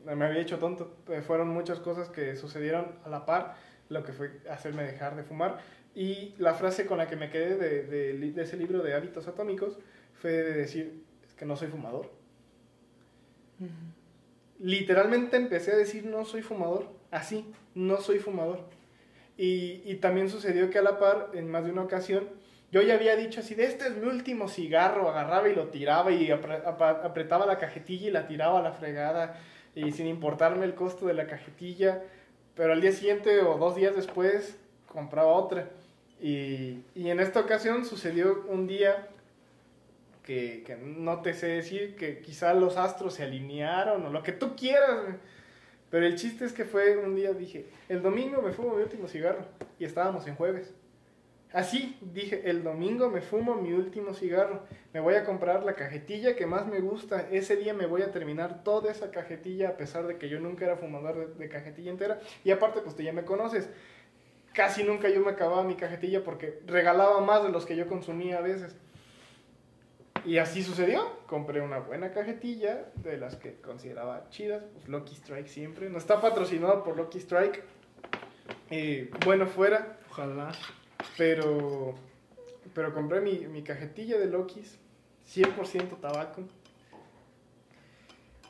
[0.05, 0.95] me había hecho tonto.
[1.09, 3.55] Eh, Fueron muchas cosas que sucedieron a la par,
[3.89, 5.59] lo que fue hacerme dejar de fumar.
[5.93, 7.83] Y la frase con la que me quedé de,
[8.17, 9.77] de ese libro de hábitos atómicos
[10.13, 12.09] fue de decir, es que no soy fumador.
[14.59, 18.59] Literalmente empecé a decir no soy fumador, así, no soy fumador.
[19.37, 22.27] Y, y también sucedió que a la par, en más de una ocasión,
[22.71, 26.11] yo ya había dicho así, de este es mi último cigarro, agarraba y lo tiraba
[26.11, 29.39] y apretaba la cajetilla y la tiraba a la fregada,
[29.75, 32.03] y sin importarme el costo de la cajetilla,
[32.55, 35.69] pero al día siguiente o dos días después compraba otra.
[36.21, 39.09] Y, y en esta ocasión sucedió un día
[40.23, 44.31] que, que no te sé decir, que quizá los astros se alinearon o lo que
[44.31, 45.17] tú quieras.
[45.89, 49.07] Pero el chiste es que fue un día, dije, el domingo me fumo mi último
[49.07, 49.45] cigarro
[49.79, 50.73] y estábamos en jueves.
[51.55, 56.35] Así dije, el domingo me fumo mi último cigarro, me voy a comprar la cajetilla
[56.35, 60.05] que más me gusta, ese día me voy a terminar toda esa cajetilla a pesar
[60.05, 63.23] de que yo nunca era fumador de, cajetilla entera y aparte pues tú ya me
[63.23, 63.69] conoces,
[64.53, 68.39] casi nunca yo me acababa mi cajetilla porque regalaba más de los que yo consumía
[68.39, 68.75] a veces.
[70.25, 71.19] Y así sucedió.
[71.27, 74.63] Compré una buena cajetilla de las que consideraba chidas.
[74.73, 75.89] Pues Lucky Strike siempre.
[75.89, 77.63] No está patrocinado por Lucky Strike.
[78.69, 79.97] Eh, bueno, fuera.
[80.09, 80.51] Ojalá.
[81.17, 81.95] Pero,
[82.73, 84.79] pero compré mi, mi cajetilla de Lokis.
[85.33, 86.43] 100% tabaco.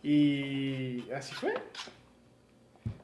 [0.01, 1.53] Y así fue.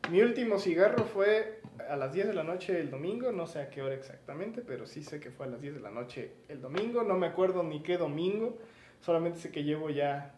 [0.10, 3.70] Mi último cigarro fue a las 10 de la noche el domingo, no sé a
[3.70, 6.62] qué hora exactamente, pero sí sé que fue a las 10 de la noche el
[6.62, 8.58] domingo, no me acuerdo ni qué domingo,
[9.02, 10.34] solamente sé que llevo ya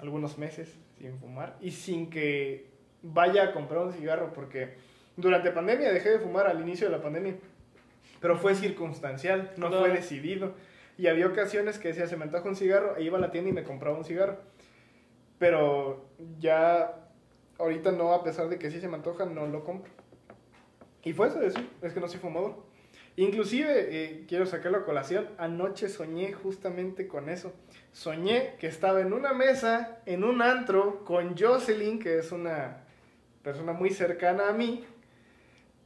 [0.00, 2.66] algunos meses sin fumar y sin que
[3.02, 4.74] vaya a comprar un cigarro porque
[5.16, 7.36] durante pandemia dejé de fumar al inicio de la pandemia,
[8.20, 10.54] pero fue circunstancial, no fue decidido.
[10.98, 13.50] Y había ocasiones que decía, se me antoja un cigarro, e iba a la tienda
[13.50, 14.38] y me compraba un cigarro.
[15.38, 16.06] Pero
[16.38, 17.01] ya
[17.62, 19.92] ahorita no, a pesar de que sí se me antoja, no lo compro.
[21.04, 22.56] Y fue eso eso, es que no soy fumador.
[23.16, 27.52] Inclusive, eh, quiero sacarlo a colación, anoche soñé justamente con eso.
[27.92, 32.84] Soñé que estaba en una mesa, en un antro, con Jocelyn, que es una
[33.42, 34.84] persona muy cercana a mí,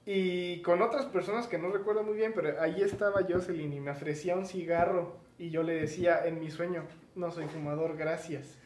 [0.05, 3.91] y con otras personas que no recuerdo muy bien, pero ahí estaba Jocelyn y me
[3.91, 6.85] ofrecía un cigarro y yo le decía en mi sueño,
[7.17, 8.57] no soy fumador, gracias.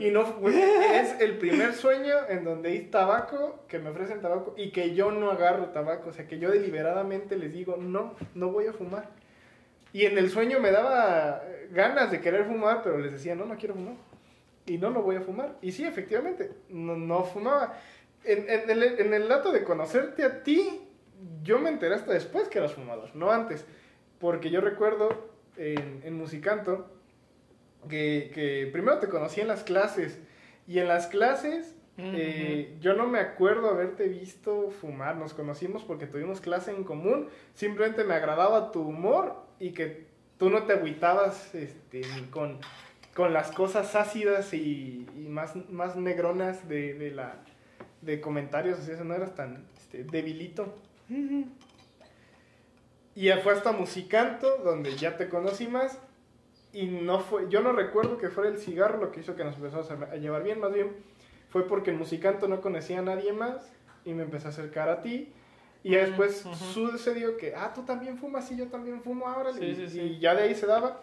[0.00, 4.70] Y no, es el primer sueño en donde hay tabaco, que me ofrecen tabaco y
[4.70, 8.66] que yo no agarro tabaco, o sea, que yo deliberadamente les digo, no, no voy
[8.66, 9.10] a fumar.
[9.92, 13.56] Y en el sueño me daba ganas de querer fumar, pero les decía, no, no
[13.56, 13.94] quiero fumar.
[14.66, 15.56] Y no, no voy a fumar.
[15.62, 17.78] Y sí, efectivamente, no, no fumaba.
[18.24, 20.80] En, en el, en el dato de conocerte a ti,
[21.42, 23.64] yo me enteré hasta después que eras fumador, no antes.
[24.18, 26.93] Porque yo recuerdo en, en Musicanto
[27.88, 30.18] que, que primero te conocí en las clases.
[30.66, 35.16] Y en las clases eh, yo no me acuerdo haberte visto fumar.
[35.16, 37.28] Nos conocimos porque tuvimos clase en común.
[37.54, 40.06] Simplemente me agradaba tu humor y que
[40.38, 42.58] tú no te agüitabas este, con,
[43.14, 47.36] con las cosas ácidas y, y más, más negronas de, de la,
[48.00, 48.80] de comentarios.
[48.80, 50.74] Así, eso no eras tan este, debilito.
[53.14, 55.98] Y fue hasta Musicanto, donde ya te conocí más.
[56.74, 59.54] Y no fue, yo no recuerdo que fuera el cigarro lo que hizo que nos
[59.54, 60.90] empezamos a, llevar bien, más bien
[61.48, 63.72] fue porque en Musicanto no conocía a nadie más
[64.04, 65.32] y me empecé a acercar a ti.
[65.84, 66.54] Y ya después ujú.
[66.90, 69.52] sucedió que, ah, tú también fumas y yo también fumo ahora.
[69.52, 70.00] Sí, y, sí, sí.
[70.00, 71.00] y ya de ahí se daba.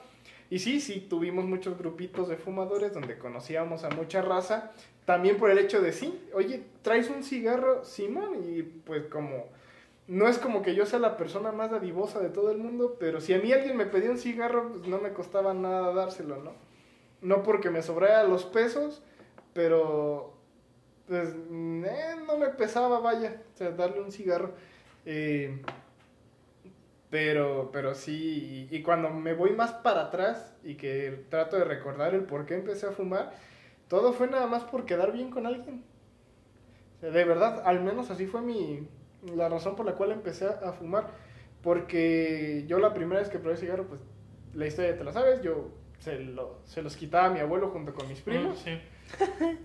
[0.49, 4.73] Y sí, sí, tuvimos muchos grupitos de fumadores donde conocíamos a mucha raza.
[5.05, 8.43] También por el hecho de, sí, oye, ¿traes un cigarro, Simón?
[8.43, 9.45] Y pues como,
[10.11, 13.21] no es como que yo sea la persona más dadivosa de todo el mundo, pero
[13.21, 16.51] si a mí alguien me pedía un cigarro, pues no me costaba nada dárselo, ¿no?
[17.21, 19.01] No porque me sobrara los pesos,
[19.53, 20.33] pero
[21.07, 24.51] pues eh, no me pesaba, vaya, o sea, darle un cigarro.
[25.05, 25.61] Eh,
[27.09, 32.13] pero, pero sí, y, cuando me voy más para atrás y que trato de recordar
[32.15, 33.31] el por qué empecé a fumar,
[33.87, 35.85] todo fue nada más por quedar bien con alguien.
[36.99, 38.89] De verdad, al menos así fue mi,
[39.35, 41.07] la razón por la cual empecé a, fumar.
[41.61, 44.01] Porque yo la primera vez que probé cigarro, pues
[44.53, 47.93] la historia te la sabes, yo se, lo- se los quitaba a mi abuelo junto
[47.93, 48.59] con mis primos.
[48.59, 48.81] Mm, Sí.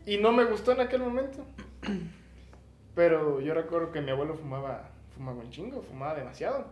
[0.06, 1.44] Y no me gustó en aquel momento.
[2.94, 6.66] Pero yo recuerdo que mi abuelo fumaba, fumaba un chingo, fumaba demasiado.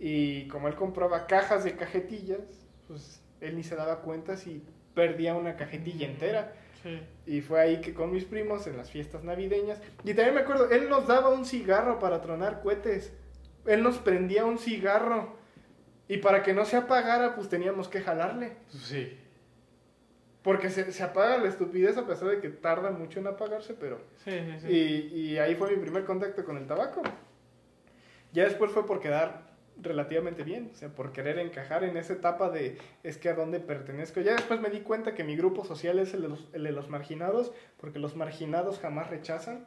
[0.00, 2.40] Y como él compraba cajas de cajetillas,
[2.86, 4.62] pues él ni se daba cuenta si
[4.94, 6.54] perdía una cajetilla entera.
[6.88, 7.34] Sí.
[7.36, 9.80] Y fue ahí que con mis primos en las fiestas navideñas.
[10.04, 13.12] Y también me acuerdo, él nos daba un cigarro para tronar cohetes.
[13.66, 15.36] Él nos prendía un cigarro.
[16.08, 18.56] Y para que no se apagara, pues teníamos que jalarle.
[18.68, 19.18] Sí.
[20.42, 24.00] Porque se, se apaga la estupidez a pesar de que tarda mucho en apagarse, pero...
[24.24, 24.68] Sí, sí, sí.
[24.68, 27.02] Y, y ahí fue mi primer contacto con el tabaco.
[28.32, 29.47] Ya después fue por quedar
[29.80, 33.60] relativamente bien, o sea, por querer encajar en esa etapa de es que a dónde
[33.60, 34.20] pertenezco.
[34.20, 37.98] Ya después me di cuenta que mi grupo social es el de los, marginados, porque
[37.98, 39.66] los marginados jamás rechazan.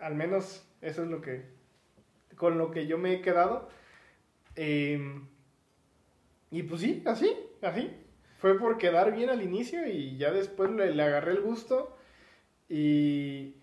[0.00, 1.44] Al menos eso es lo que
[2.36, 3.68] con lo que yo me he quedado.
[4.56, 5.00] Eh,
[6.50, 7.90] y pues sí, así, así.
[8.38, 11.96] Fue por quedar bien al inicio y ya después le, le agarré el gusto.
[12.68, 13.54] Y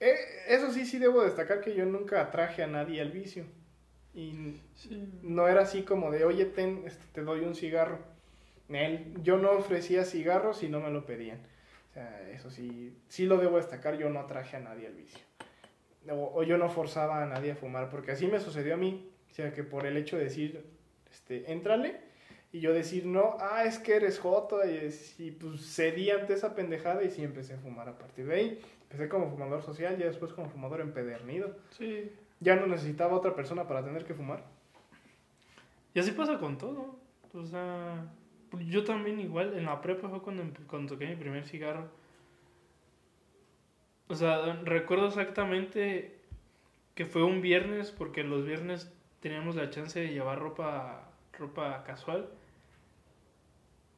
[0.00, 0.16] eh,
[0.48, 3.44] eso sí, sí debo destacar que yo nunca atraje a nadie al vicio.
[4.14, 5.08] Y Sí.
[5.22, 7.98] no era así como de, oye, ten, este, te doy un cigarro.
[8.68, 11.38] Él, yo no ofrecía cigarros si no me lo pedían.
[11.90, 15.20] O sea, eso sí, sí lo debo destacar, yo no atraje a nadie al vicio.
[16.08, 19.10] O, o yo no forzaba a nadie a fumar, porque así me sucedió a mí.
[19.30, 20.64] O sea, que por el hecho de decir,
[21.10, 22.00] este, éntrale,
[22.52, 26.32] y yo decir, no, ah, es que eres joto, y, es- y pues cedí ante
[26.34, 28.60] esa pendejada y sí empecé a fumar a partir de ahí.
[28.82, 31.56] Empecé como fumador social, ya después como fumador empedernido.
[31.78, 32.10] Sí.
[32.40, 34.44] Ya no necesitaba otra persona para tener que fumar.
[35.94, 36.98] Y así pasa con todo.
[37.34, 38.06] O sea,
[38.66, 41.88] yo también igual, en la prepa fue cuando, cuando toqué mi primer cigarro.
[44.08, 46.18] O sea, recuerdo exactamente
[46.94, 52.28] que fue un viernes, porque los viernes teníamos la chance de llevar ropa, ropa casual.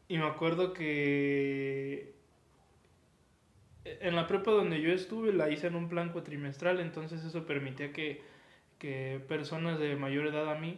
[0.09, 2.14] Y me acuerdo que
[3.85, 7.92] en la prepa donde yo estuve la hice en un plan cuatrimestral, entonces eso permitía
[7.92, 8.22] que,
[8.83, 10.77] que personas de mayor edad a mí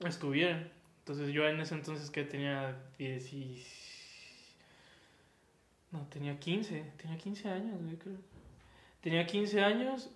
[0.00, 0.72] estuvieran.
[0.98, 3.64] Entonces yo en ese entonces que tenía 10 y...
[5.92, 8.16] No, tenía 15, tenía 15 años, güey, creo.
[9.02, 10.10] Tenía 15 años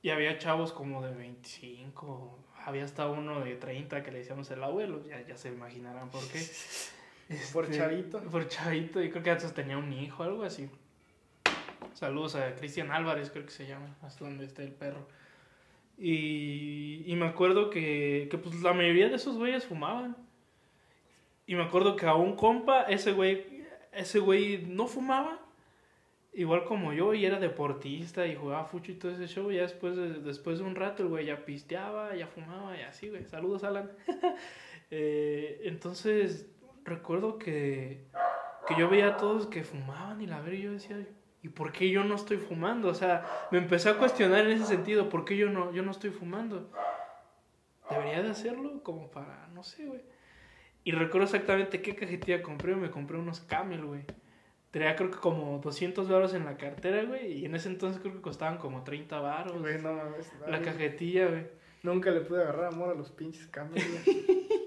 [0.00, 4.64] y había chavos como de 25, había hasta uno de 30 que le decíamos el
[4.64, 6.40] abuelo, ya, ya se imaginarán por qué.
[7.52, 8.20] Por Este, chavito.
[8.22, 10.70] Por chavito, y creo que hasta tenía un hijo, algo así.
[11.94, 15.06] Saludos a Cristian Álvarez, creo que se llama, hasta donde está el perro.
[15.98, 20.16] Y, y me acuerdo que, que pues la mayoría de esos güeyes fumaban.
[21.46, 25.40] Y me acuerdo que a un compa, ese güey, ese güey no fumaba,
[26.32, 29.50] igual como yo, y era deportista y jugaba fucho y todo ese show.
[29.50, 32.82] Y ya después de, después de un rato el güey ya pisteaba, ya fumaba y
[32.82, 33.24] así, güey.
[33.26, 33.90] Saludos, Alan.
[34.96, 36.46] Eh, entonces,
[36.84, 38.04] recuerdo que,
[38.68, 41.04] que yo veía a todos que fumaban y la ver y yo decía,
[41.44, 42.88] ¿y por qué yo no estoy fumando?
[42.88, 45.90] O sea, me empecé a cuestionar en ese sentido, ¿por qué yo no, yo no
[45.90, 46.70] estoy fumando?
[47.90, 50.00] Debería de hacerlo como para, no sé, güey.
[50.84, 54.04] Y recuerdo exactamente qué cajetilla compré, me compré unos Camel, güey.
[54.70, 58.14] Tenía creo que como 200 baros en la cartera, güey, y en ese entonces creo
[58.14, 59.60] que costaban como 30 baros.
[59.60, 60.32] Güey, no mames.
[60.48, 61.46] La cajetilla, güey.
[61.82, 64.24] Nunca le pude agarrar amor a los pinches cambios, güey.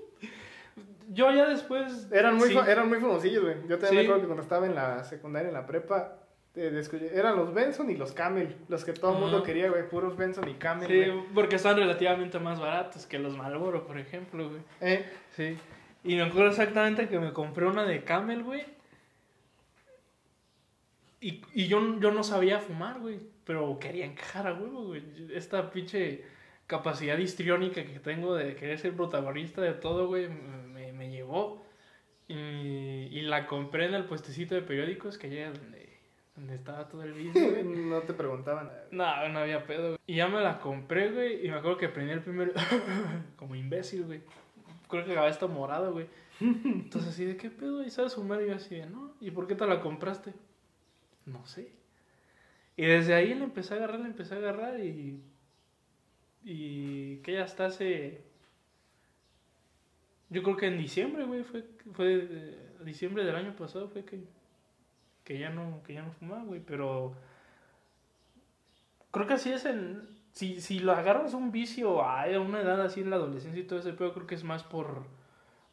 [1.10, 2.08] Yo ya después...
[2.12, 2.58] Eran muy, sí.
[2.68, 3.56] eran muy famosillos, güey.
[3.68, 4.06] Yo también me Sí.
[4.06, 6.20] acuerdo que cuando estaba en la secundaria, en la prepa,
[6.58, 8.56] eran los Benson y los Camel.
[8.67, 9.88] Los que todo el mundo quería, güey.
[9.88, 11.24] Puros Benson y Camel, Sí, güey.
[11.34, 14.62] porque están relativamente más baratos que los Marlboro, por ejemplo, güey.
[14.82, 15.58] Eh, Sí.
[16.04, 18.63] Y me acuerdo exactamente que me compré una de Camel, güey.
[21.20, 23.20] Y, y yo, yo no sabía fumar, güey.
[23.43, 25.04] Pero quería encajar a huevo, güey.
[25.34, 26.24] Esta pinche
[26.67, 31.65] capacidad histriónica que tengo de querer ser protagonista de todo, güey, me, me llevó.
[32.28, 35.87] Y, y la compré en el puestecito de periódicos que llega donde,
[36.38, 38.71] donde estaba todo el vídeo, no te preguntaban.
[38.91, 40.00] No, no había pedo, güey.
[40.06, 41.45] Y ya me la compré, güey.
[41.45, 42.54] Y me acuerdo que prendí el primer.
[43.36, 44.21] como imbécil, güey.
[44.88, 46.08] Creo que acababa esto morado, güey.
[46.39, 47.84] Entonces, así de qué pedo.
[47.84, 48.41] ¿Y sabes fumar?
[48.41, 49.15] Y yo así de, no.
[49.19, 50.34] ¿Y por qué te la compraste?
[51.26, 51.71] No sé.
[52.78, 55.19] Y desde ahí le empecé a agarrar, le empecé a agarrar y.
[56.43, 58.21] Y que ya hasta hace.
[60.30, 61.43] Yo creo que en diciembre, güey.
[61.43, 64.23] Fue, fue eh, diciembre del año pasado fue que.
[65.28, 66.62] Que ya no, que ya no fumaba, güey.
[66.62, 67.13] Pero
[69.12, 70.08] creo que así es en...
[70.32, 73.80] Si, si lo agarras un vicio a una edad así en la adolescencia y todo
[73.80, 75.04] ese pedo, creo que es más por,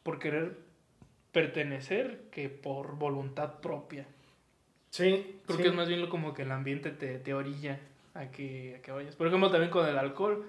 [0.03, 0.57] por querer
[1.31, 4.05] pertenecer que por voluntad propia.
[4.89, 5.63] Sí, Creo sí.
[5.63, 7.79] que es más bien lo como que el ambiente te, te orilla
[8.13, 9.15] a que, a que vayas.
[9.15, 10.45] Por ejemplo, también con el alcohol.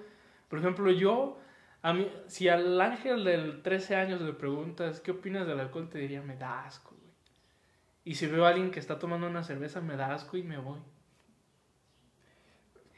[0.49, 1.39] Por ejemplo, yo,
[1.81, 5.87] a mí, si al ángel del 13 años le preguntas, ¿qué opinas del alcohol?
[5.87, 6.96] Te diría, me da asco.
[8.07, 10.57] Y si veo a alguien que está tomando una cerveza, me da asco y me
[10.57, 10.79] voy.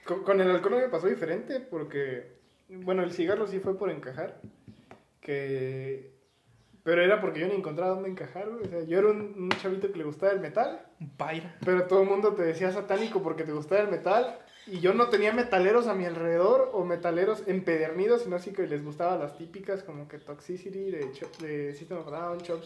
[0.06, 2.38] Con, con el alcohol me pasó diferente porque,
[2.70, 4.40] bueno, el cigarro sí fue por encajar.
[5.20, 6.12] Que
[6.84, 8.68] Pero era porque yo no encontraba dónde encajar, güey.
[8.68, 10.86] O sea, yo era un, un chavito que le gustaba el metal,
[11.66, 14.38] pero todo el mundo te decía satánico porque te gustaba el metal.
[14.68, 18.86] Y yo no tenía metaleros a mi alrededor o metaleros empedernidos, sino así que les
[18.86, 22.62] gustaban las típicas como que Toxicity de, de System of Down, Chop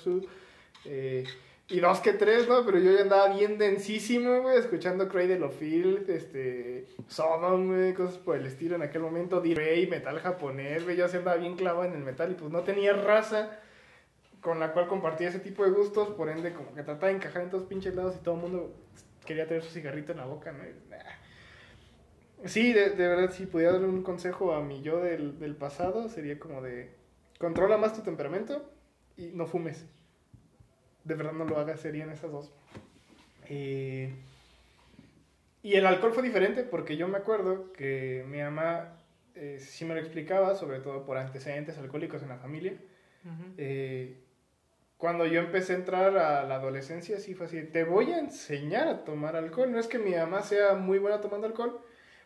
[0.84, 1.24] eh,
[1.70, 2.66] y dos que tres, ¿no?
[2.66, 8.18] Pero yo ya andaba bien densísimo, güey, escuchando Cradle of Filth, este, Sodom, güey, cosas
[8.18, 11.86] por el estilo en aquel momento, D-Ray, metal japonés, güey, yo sí andaba bien clavado
[11.86, 13.60] en el metal y pues no tenía raza
[14.42, 17.44] con la cual compartía ese tipo de gustos, por ende como que trataba de encajar
[17.44, 18.76] en todos pinches lados y todo el mundo
[19.26, 20.64] quería tener su cigarrito en la boca, ¿no?
[20.90, 20.98] Nah.
[22.46, 26.10] Sí, de, de verdad, si pudiera darle un consejo a mi yo del, del pasado,
[26.10, 26.92] sería como de
[27.40, 28.70] controla más tu temperamento
[29.16, 29.86] y no fumes.
[31.04, 32.52] De verdad no lo hagas, serían esas dos.
[33.50, 34.14] Eh,
[35.62, 38.98] y el alcohol fue diferente porque yo me acuerdo que mi mamá
[39.36, 42.74] eh, sí me lo explicaba, sobre todo por antecedentes alcohólicos en la familia.
[43.58, 44.18] Eh,
[44.98, 48.88] cuando yo empecé a entrar a la adolescencia, sí fue así, te voy a enseñar
[48.88, 49.72] a tomar alcohol.
[49.72, 51.80] No es que mi mamá sea muy buena tomando alcohol,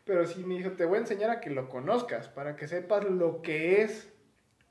[0.03, 3.05] pero sí me dijo, te voy a enseñar a que lo conozcas, para que sepas
[3.05, 4.11] lo que es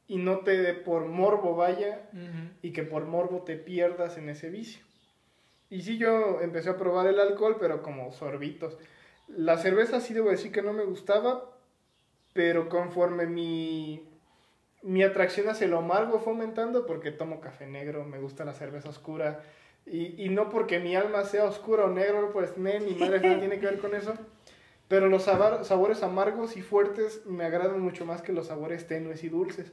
[0.08, 2.50] y no te dé por morbo vaya Ujú.
[2.62, 4.84] y que por morbo te pierdas en ese vicio.
[5.68, 8.78] Y sí, yo empecé a probar el alcohol, pero como sorbitos.
[9.28, 11.50] La cerveza sí debo decir que no me gustaba,
[12.32, 14.08] pero conforme mi,
[14.82, 18.90] mi atracción hacia lo amargo fue aumentando, porque tomo café negro, me gusta la cerveza
[18.90, 19.40] oscura,
[19.86, 23.38] y, y no porque mi alma sea oscura o negro, pues ne, ni madre nada
[23.40, 24.14] tiene que ver con eso.
[24.88, 29.24] Pero los sabar- sabores amargos y fuertes me agradan mucho más que los sabores tenues
[29.24, 29.72] y dulces.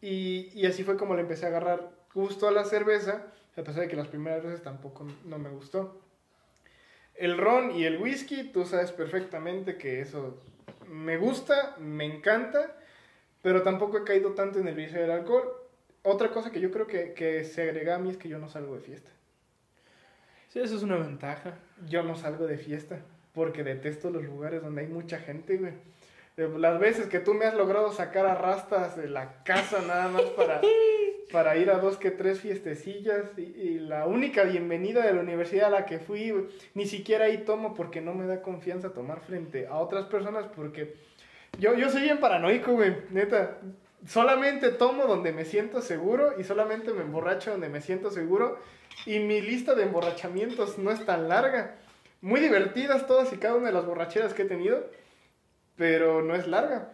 [0.00, 3.26] Y, y así fue como le empecé a agarrar gusto a la cerveza,
[3.56, 6.00] a pesar de que las primeras veces tampoco no me gustó.
[7.14, 10.42] El ron y el whisky, tú sabes perfectamente que eso
[10.86, 12.76] me gusta, me encanta,
[13.42, 15.50] pero tampoco he caído tanto en el vicio del alcohol.
[16.02, 18.48] Otra cosa que yo creo que, que se agrega a mí es que yo no
[18.48, 19.10] salgo de fiesta.
[20.48, 21.58] Sí, eso es una ventaja.
[21.88, 23.00] Yo no salgo de fiesta
[23.34, 25.74] porque detesto los lugares donde hay mucha gente, güey.
[26.36, 30.22] Las veces que tú me has logrado sacar a rastas de la casa nada más
[30.22, 30.60] para,
[31.32, 35.68] para ir a dos que tres fiestecillas y, y la única bienvenida de la universidad
[35.68, 36.34] a la que fui,
[36.74, 40.96] ni siquiera ahí tomo porque no me da confianza tomar frente a otras personas porque
[41.58, 43.58] yo, yo soy bien paranoico, güey, neta.
[44.06, 48.58] Solamente tomo donde me siento seguro y solamente me emborracho donde me siento seguro
[49.06, 51.76] y mi lista de emborrachamientos no es tan larga.
[52.20, 54.84] Muy divertidas todas y cada una de las borracheras que he tenido,
[55.76, 56.92] pero no es larga.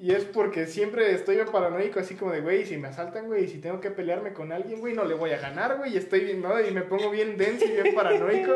[0.00, 3.48] Y es porque siempre estoy bien paranoico, así como de, güey, si me asaltan, güey,
[3.48, 6.20] si tengo que pelearme con alguien, güey, no le voy a ganar, güey, y estoy
[6.20, 6.60] bien, ¿no?
[6.60, 8.54] Y me pongo bien denso y bien paranoico.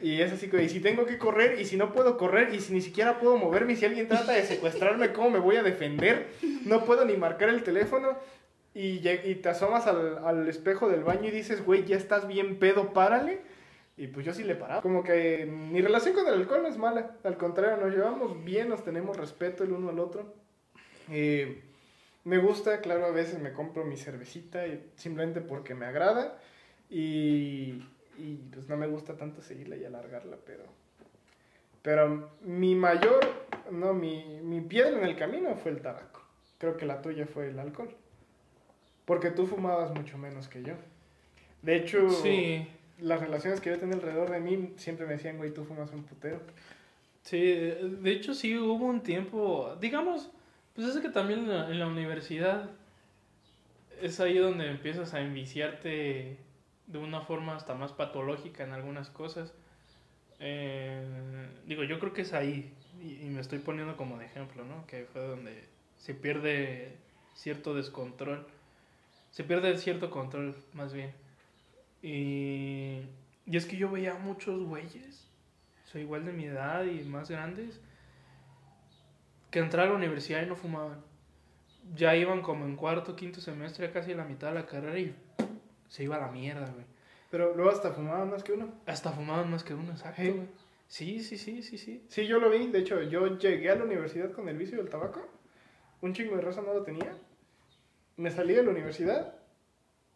[0.00, 2.60] Y es así, güey, y si tengo que correr, y si no puedo correr, y
[2.60, 5.62] si ni siquiera puedo moverme, y si alguien trata de secuestrarme, ¿cómo me voy a
[5.64, 6.28] defender?
[6.64, 8.16] No puedo ni marcar el teléfono.
[8.74, 12.58] Y, y te asomas al, al espejo del baño y dices, güey, ya estás bien
[12.58, 13.40] pedo, párale.
[13.96, 14.82] Y pues yo sí le paraba.
[14.82, 17.16] Como que mi relación con el alcohol no es mala.
[17.22, 20.34] Al contrario, nos llevamos bien, nos tenemos respeto el uno al otro.
[22.24, 24.64] Me gusta, claro, a veces me compro mi cervecita
[24.96, 26.40] simplemente porque me agrada.
[26.90, 27.84] Y,
[28.18, 30.64] y, pues no me gusta tanto seguirla y alargarla, pero...
[31.82, 33.20] Pero mi mayor,
[33.70, 36.22] no, mi, mi piedra en el camino fue el tabaco.
[36.56, 37.94] Creo que la tuya fue el alcohol.
[39.04, 40.74] Porque tú fumabas mucho menos que yo.
[41.60, 42.66] De hecho, Sí,
[42.98, 46.04] las relaciones que yo tenía alrededor de mí siempre me decían, güey, tú fumas un
[46.04, 46.40] putero.
[47.22, 47.38] sí.
[47.38, 50.30] De hecho, sí hubo un tiempo, digamos,
[50.74, 52.70] pues es que también en la, universidad
[54.02, 56.36] es ahí donde empiezas a enviciarte
[56.86, 59.52] de una forma hasta más patológica en algunas cosas.
[60.40, 61.02] Eh,
[61.66, 62.72] digo, yo creo que es ahí,
[63.02, 64.86] y, y me estoy poniendo como de ejemplo, ¿no?
[64.86, 65.64] Que fue donde
[65.98, 66.96] se pierde
[67.34, 68.46] cierto descontrol.
[69.30, 71.12] Se pierde cierto control, más bien.
[72.04, 73.00] Y,
[73.46, 75.26] y es que yo veía muchos güeyes,
[75.84, 77.80] soy igual de mi edad y más grandes,
[79.50, 81.00] que entraron a la universidad y no fumaban.
[81.96, 85.14] Ya iban como en cuarto, quinto semestre, casi a la mitad de la carrera y
[85.88, 86.84] se iba a la mierda, güey.
[87.30, 88.70] Pero luego hasta fumaban más que uno.
[88.84, 90.32] Hasta fumaban más que uno, exacto, ¿Eh?
[90.32, 90.48] güey.
[90.86, 92.04] Sí, sí, sí, sí, sí.
[92.10, 92.66] Sí, yo lo vi.
[92.66, 95.26] De hecho, yo llegué a la universidad con el vicio del tabaco.
[96.02, 97.16] Un chingo de raza no lo tenía.
[98.18, 99.34] Me salí de la universidad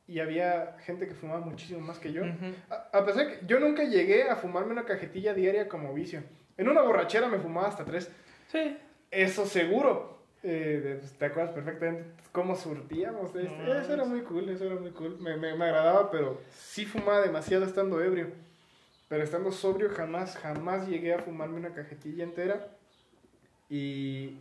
[0.08, 2.22] y había gente que fumaba muchísimo más que yo.
[2.70, 6.22] A, a pesar que yo nunca llegué a fumarme una cajetilla diaria como vicio.
[6.56, 8.10] En una borrachera me fumaba hasta tres.
[8.50, 8.76] Sí.
[9.10, 10.18] Eso seguro.
[10.42, 13.34] Eh, pues, ¿Te acuerdas perfectamente cómo surtíamos?
[13.34, 13.50] Este?
[13.50, 15.18] No, eso era muy cool, eso era muy cool.
[15.20, 18.28] Me, me, me agradaba, pero sí fumaba demasiado estando ebrio.
[19.08, 22.68] Pero estando sobrio jamás, jamás llegué a fumarme una cajetilla entera.
[23.68, 24.38] Y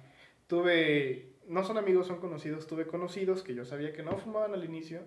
[0.48, 2.68] tuve no son amigos, son conocidos.
[2.68, 5.02] Tuve conocidos que yo sabía que no fumaban al inicio.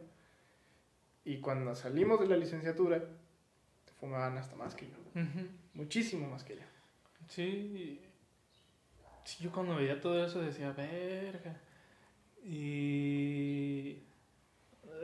[1.30, 3.04] Y cuando salimos de la licenciatura,
[4.00, 5.22] fumaban hasta más que yo.
[5.74, 6.62] Muchísimo más que yo.
[7.28, 8.00] Sí.
[9.22, 11.60] Sí, yo cuando veía todo eso decía, verga.
[12.44, 14.02] Y.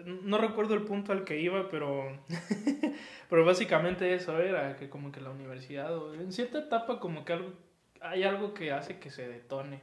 [0.05, 2.19] No recuerdo el punto al que iba, pero.
[3.31, 7.35] pero básicamente eso era que, como que la universidad, o en cierta etapa, como que
[7.35, 7.53] algo.
[8.01, 9.81] Hay algo que hace que se detone.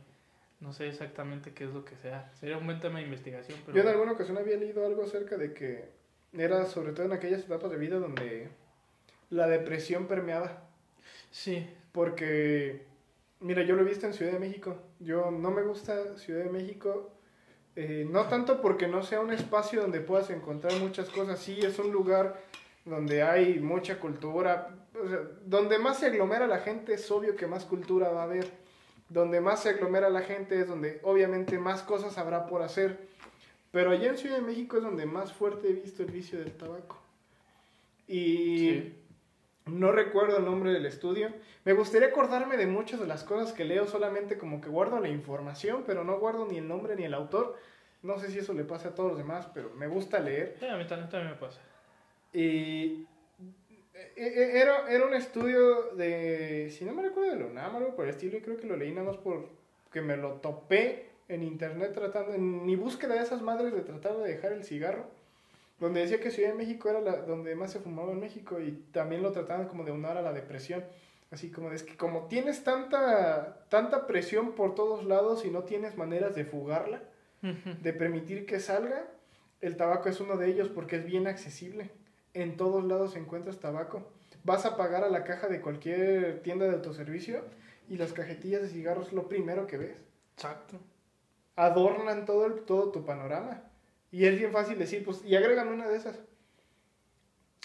[0.60, 2.34] No sé exactamente qué es lo que sea.
[2.34, 3.78] Sería un buen tema de investigación, pero.
[3.78, 6.03] Yo en alguna ocasión había leído algo acerca de que
[6.38, 8.50] era sobre todo en aquellas etapas de vida donde
[9.30, 10.64] la depresión permeaba.
[11.32, 11.68] Sí.
[11.92, 12.86] Porque,
[13.40, 14.76] mira, yo lo he visto en Ciudad de México.
[15.00, 17.12] Yo no me gusta Ciudad de México.
[17.76, 21.40] eh, no tanto porque no sea un espacio donde puedas encontrar muchas cosas.
[21.40, 22.40] Sí, es un lugar
[22.86, 24.70] donde hay mucha cultura.
[25.02, 28.26] o sea, donde más se aglomera la gente es obvio que más cultura va a
[28.26, 28.48] haber.
[29.10, 33.08] Donde más se aglomera la gente es donde obviamente más cosas habrá por hacer.
[33.74, 36.51] Pero allá en Ciudad de México es donde más fuerte he visto el vicio del
[36.53, 37.01] tabaco.
[38.07, 38.93] Y Sí.
[39.65, 41.30] no recuerdo el nombre del estudio.
[41.65, 45.09] Me gustaría acordarme de muchas de las cosas que leo, solamente como que guardo la
[45.09, 47.57] información, pero no guardo ni el nombre ni el autor.
[48.03, 50.55] No sé si eso le pasa a todos los demás, pero me gusta leer.
[50.59, 51.59] Sí, a mí también, también me pasa.
[52.32, 53.05] Y
[53.95, 57.95] e- e- era, era un estudio de, si no me recuerdo, de la UNAM, algo
[57.95, 61.43] por el estilo, y creo que lo leí nada más porque me lo topé en
[61.43, 65.05] internet tratando, en mi búsqueda de esas madres de tratar de dejar el cigarro,
[65.80, 68.71] donde decía que Ciudad de México era la, donde más se fumaba en México y
[68.91, 70.84] también lo trataban como de unar a la depresión.
[71.32, 75.63] Así como de, es que como tienes tanta, tanta presión por todos lados y no
[75.63, 77.01] tienes maneras de fugarla,
[77.41, 79.05] de permitir que salga,
[79.59, 81.89] el tabaco es uno de ellos porque es bien accesible.
[82.34, 84.07] En todos lados encuentras tabaco.
[84.43, 87.43] Vas a pagar a la caja de cualquier tienda de autoservicio
[87.89, 90.03] y las cajetillas de cigarros es lo primero que ves.
[90.36, 90.80] Exacto.
[91.56, 93.62] Adornan todo, el, todo tu panorama.
[94.12, 96.20] Y es bien fácil decir, pues, y agregan una de esas.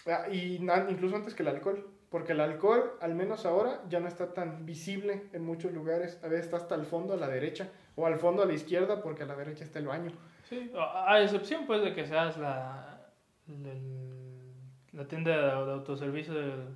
[0.07, 0.57] Ah, y
[0.89, 1.87] incluso antes que el alcohol.
[2.11, 6.19] Porque el alcohol, al menos ahora, ya no está tan visible en muchos lugares.
[6.25, 9.03] A veces está hasta el fondo a la derecha o al fondo a la izquierda
[9.03, 10.13] porque a la derecha está el baño.
[10.49, 13.11] Sí, a, excepción pues de que seas la,
[13.47, 14.55] el-
[14.93, 16.69] la tienda de, de autoservicio del,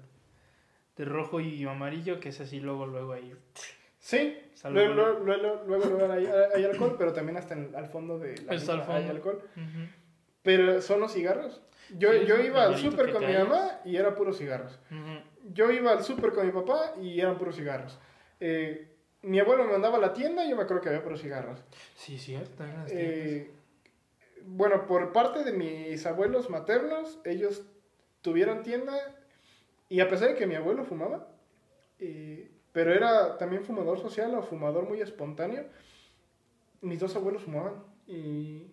[0.98, 3.34] de rojo y amarillo, que es así luego, luego ahí.
[4.02, 4.36] Sí,
[4.74, 8.52] luego, luego, luego, luego, hay, hay alcohol, pero también hasta en- al fondo de la
[8.52, 9.40] al misma hay alcohol.
[10.42, 11.62] Pero son los cigarros.
[11.96, 14.76] Yo, Sí, yo iba al súper con mi mamá y era puros cigarros.
[15.52, 17.98] Yo iba al súper con mi papá y eran puros cigarros.
[18.40, 18.88] Eh,
[19.22, 21.60] mi abuelo me mandaba a la tienda y yo me acuerdo que había puros cigarros.
[21.94, 22.50] Sí, cierto.
[22.56, 22.90] también las.
[22.92, 23.50] Eh,
[24.44, 27.62] bueno, por parte de mis abuelos maternos, ellos
[28.20, 28.94] tuvieron tienda
[29.88, 31.28] y a pesar de que mi abuelo fumaba,
[32.00, 35.66] eh, pero era también fumador social o fumador muy espontáneo,
[36.80, 37.84] mis dos abuelos fumaban.
[38.06, 38.66] Y,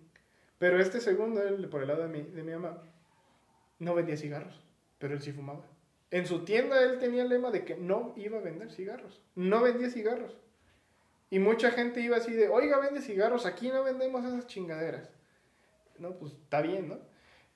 [0.58, 2.82] pero este segundo, el, por el lado de mi, de mi mamá,
[3.80, 4.62] no vendía cigarros,
[4.98, 5.66] pero él sí fumaba.
[6.12, 9.62] En su tienda él tenía el lema de que no iba a vender cigarros, no
[9.62, 10.38] vendía cigarros.
[11.30, 15.10] Y mucha gente iba así de, oiga, vende cigarros, aquí no vendemos esas chingaderas.
[16.00, 16.98] No, pues está bien, ¿no?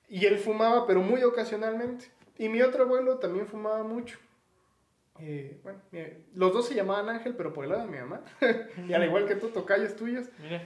[0.08, 2.06] Y él fumaba, pero muy ocasionalmente.
[2.38, 4.18] Y mi otro abuelo también fumaba mucho.
[5.20, 5.78] Eh, bueno,
[6.34, 8.20] los dos se llamaban Ángel, pero por el lado de mi mamá.
[8.88, 10.28] y al igual que tú, tocayos tuyos.
[10.42, 10.62] Mira,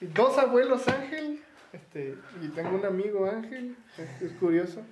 [0.00, 1.40] Dos abuelos Ángel.
[1.72, 3.76] Este, y tengo un amigo Ángel.
[3.98, 4.82] Es, es curioso.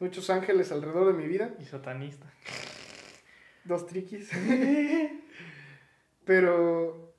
[0.00, 1.50] Muchos ángeles alrededor de mi vida.
[1.58, 2.26] y satanista.
[3.64, 4.30] Dos triquis.
[6.24, 7.14] pero.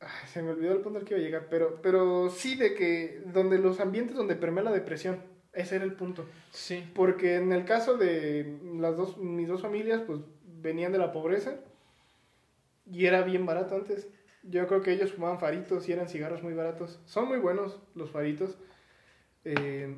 [0.00, 1.46] ay, se me olvidó el punto al que iba a llegar.
[1.48, 3.22] Pero, pero sí, de que.
[3.26, 5.22] Donde los ambientes donde permea la depresión.
[5.52, 6.26] Ese era el punto.
[6.52, 6.88] Sí.
[6.94, 11.56] Porque en el caso de las dos, mis dos familias, pues venían de la pobreza.
[12.90, 14.08] Y era bien barato antes.
[14.42, 17.00] Yo creo que ellos fumaban faritos y eran cigarros muy baratos.
[17.04, 18.56] Son muy buenos los faritos.
[19.44, 19.94] eh,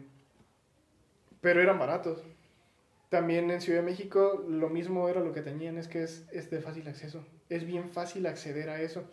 [1.43, 2.23] pero eran baratos.
[3.11, 6.49] También en Ciudad de México lo mismo era lo que tenían, es que es, es
[6.51, 7.27] de fácil acceso.
[7.51, 9.05] Es bien fácil acceder a eso.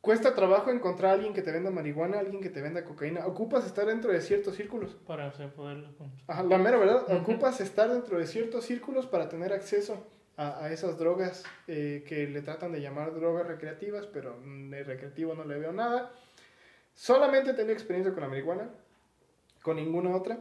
[0.00, 3.26] Cuesta trabajo encontrar a alguien que te venda marihuana, alguien que te venda cocaína.
[3.26, 4.94] Ocupas estar dentro de ciertos círculos.
[5.06, 5.88] Para poderlo.
[6.26, 10.06] Ajá, la mera verdad, ocupas estar dentro de ciertos círculos para tener acceso
[10.38, 14.84] a, a esas drogas eh, que le tratan de llamar drogas recreativas, pero mm, de
[14.84, 16.10] recreativo no le veo nada.
[16.94, 18.70] Solamente he tenido experiencia con la marihuana,
[19.62, 20.38] con ninguna otra,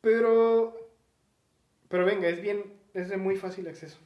[0.00, 0.74] pero,
[1.88, 3.98] pero venga, es bien, es de muy fácil acceso,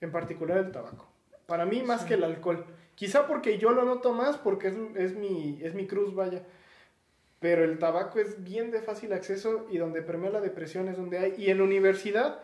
[0.00, 1.08] en particular el tabaco.
[1.46, 2.08] Para mí más Sí.
[2.08, 2.64] que el alcohol.
[2.94, 6.42] Quizá porque yo lo noto más, porque es, es, mi, es mi cruz, vaya.
[7.38, 11.18] Pero el tabaco es bien de fácil acceso y donde permea la depresión es donde
[11.18, 11.34] hay.
[11.38, 12.40] Y en la universidad,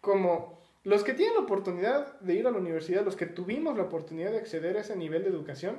[0.00, 3.84] como los que tienen la oportunidad de ir a la universidad, los que tuvimos la
[3.84, 5.78] oportunidad de acceder a ese nivel de educación,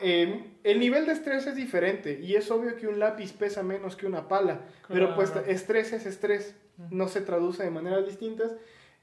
[0.00, 3.94] eh, el nivel de estrés es diferente y es obvio que un lápiz pesa menos
[3.94, 6.56] que una pala, pero pues estrés es estrés,
[6.90, 8.52] no se traduce de maneras distintas.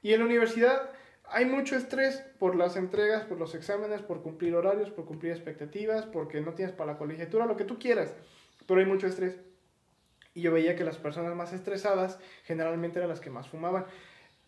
[0.02, 0.90] Y en la universidad
[1.30, 6.04] hay mucho estrés por las entregas, por los exámenes, por cumplir horarios, por cumplir expectativas,
[6.06, 8.12] porque no tienes para la colegiatura, lo que tú quieras,
[8.66, 9.38] pero hay mucho estrés.
[10.34, 13.86] Y yo veía que las personas más estresadas generalmente eran las que más fumaban.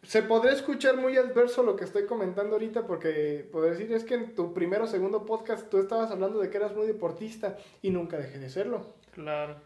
[0.02, 4.14] Se podría escuchar muy adverso lo que estoy comentando ahorita porque podría decir es que
[4.14, 7.90] en tu primero o segundo podcast tú estabas hablando de que eras muy deportista y
[7.90, 8.94] nunca dejé de serlo.
[9.12, 9.56] Claro.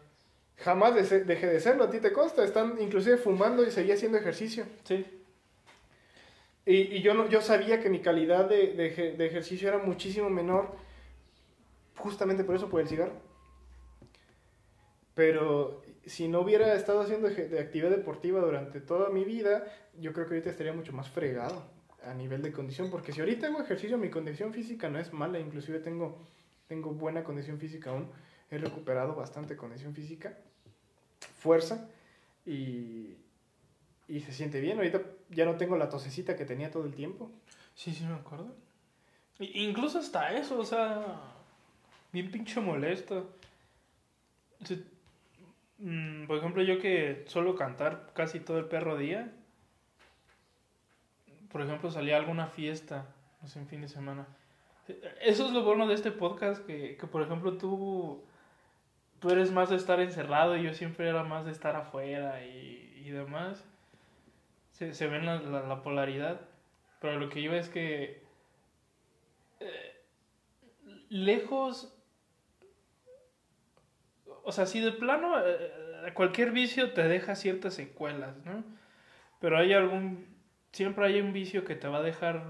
[0.57, 2.43] Jamás dejé de serlo, a ti te consta.
[2.43, 4.65] Están inclusive fumando y seguía haciendo ejercicio.
[4.83, 5.16] Sí.
[6.69, 10.29] Y, yo, no, yo sabía que mi calidad de, de eje- de ejercicio era muchísimo
[10.29, 10.75] menor,
[11.95, 13.13] justamente por eso, por el cigarro.
[15.15, 19.65] Pero si no hubiera estado haciendo actividad deportiva durante toda mi vida,
[19.97, 21.63] yo creo que ahorita estaría mucho más fregado
[22.03, 22.91] a nivel de condición.
[22.91, 26.19] Porque si ahorita hago ejercicio, mi condición física no es mala, inclusive tengo,
[26.67, 28.09] tengo buena condición física aún.
[28.51, 30.37] He recuperado bastante condición física,
[31.39, 31.89] fuerza
[32.45, 33.15] y,
[34.07, 34.77] y se siente bien.
[34.77, 37.31] Ahorita ya no tengo la tosecita que tenía todo el tiempo.
[37.75, 38.55] Sí, sí, me acuerdo.
[39.39, 41.05] Incluso hasta eso, o sea,
[42.11, 43.29] bien pinche molesto.
[45.79, 49.31] Mm, por ejemplo, yo que suelo cantar casi todo el perro día,
[51.51, 53.05] por ejemplo, salía a alguna fiesta,
[53.41, 54.25] no sé, en fin de semana.
[55.21, 58.23] Eso es lo bueno de este podcast, que, que por ejemplo tú,
[59.19, 63.03] tú eres más de estar encerrado y yo siempre era más de estar afuera y,
[63.05, 63.63] y demás.
[64.77, 66.41] Se, se ve la, la, la polaridad.
[67.01, 68.21] Pero lo que yo es que
[69.59, 70.01] eh,
[71.09, 71.97] lejos,
[74.43, 78.63] o sea, si de plano eh, cualquier vicio te deja ciertas secuelas, ¿no?
[79.39, 80.27] Pero hay algún,
[80.71, 82.45] siempre hay un vicio que te va a dejar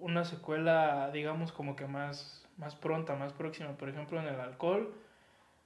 [0.00, 3.76] una secuela, digamos, como que más, más pronta, más próxima.
[3.76, 4.92] Por ejemplo, en el alcohol,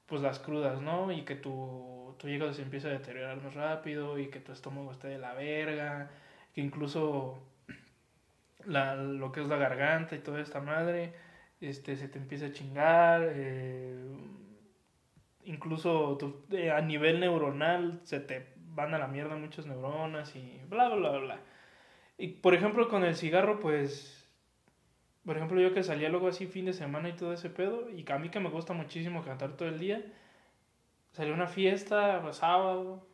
[0.07, 1.13] pues las crudas, ¿no?
[1.13, 4.93] Y que tu, tu hígado se empieza a deteriorar más rápido y que tu estómago
[4.93, 6.11] esté de la verga,
[6.55, 7.39] que incluso
[8.67, 11.13] la, lo que es la garganta y toda esta madre,
[11.61, 14.05] este, se te empieza a chingar, eh,
[15.45, 20.61] incluso tu- eh, a nivel neuronal se te van a la mierda muchas neuronas y
[20.69, 21.41] bla, bla, bla, bla.
[22.19, 24.24] Y por ejemplo con el cigarro, pues,
[25.25, 28.05] por ejemplo yo que salía luego así fin de semana y todo ese pedo, y
[28.11, 30.05] a mí que me gusta muchísimo cantar todo el día,
[31.13, 33.07] salía una fiesta, pues, sábado,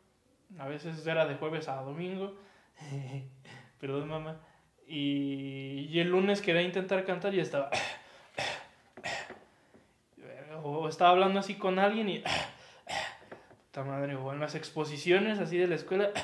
[0.59, 2.35] a veces era de jueves a domingo,
[3.79, 4.41] perdón mamá,
[4.87, 7.69] y, y el lunes quería intentar cantar y estaba...
[10.63, 12.23] O estaba hablando así con alguien y...
[13.65, 16.11] Puta madre, o en las exposiciones así de la escuela...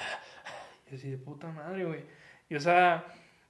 [0.91, 2.05] Y así de puta madre, güey.
[2.49, 3.05] Y o sea,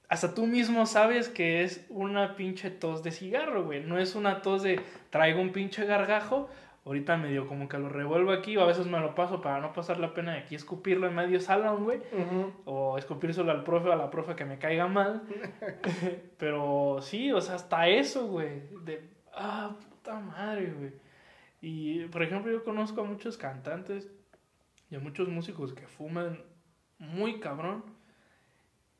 [0.08, 3.84] hasta tú mismo sabes que es una pinche tos de cigarro, güey.
[3.84, 4.80] No es una tos de
[5.10, 6.48] traigo un pinche gargajo.
[6.86, 9.74] Ahorita medio como que lo revuelvo aquí, o a veces me lo paso para no
[9.74, 12.00] pasar la pena de aquí escupirlo en medio salón, güey.
[12.64, 15.22] O escupírselo al profe o a la profe que me caiga mal.
[16.38, 18.62] Pero sí, o sea, hasta eso, güey.
[18.84, 20.92] De, ah, puta madre, güey.
[21.60, 24.10] Y, por ejemplo, yo conozco a muchos cantantes
[24.90, 26.42] y a muchos músicos que fuman
[26.98, 27.97] muy cabrón.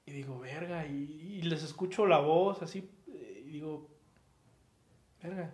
[0.09, 3.87] Y digo, verga, y, y les escucho la voz así, eh, y digo,
[5.23, 5.53] verga.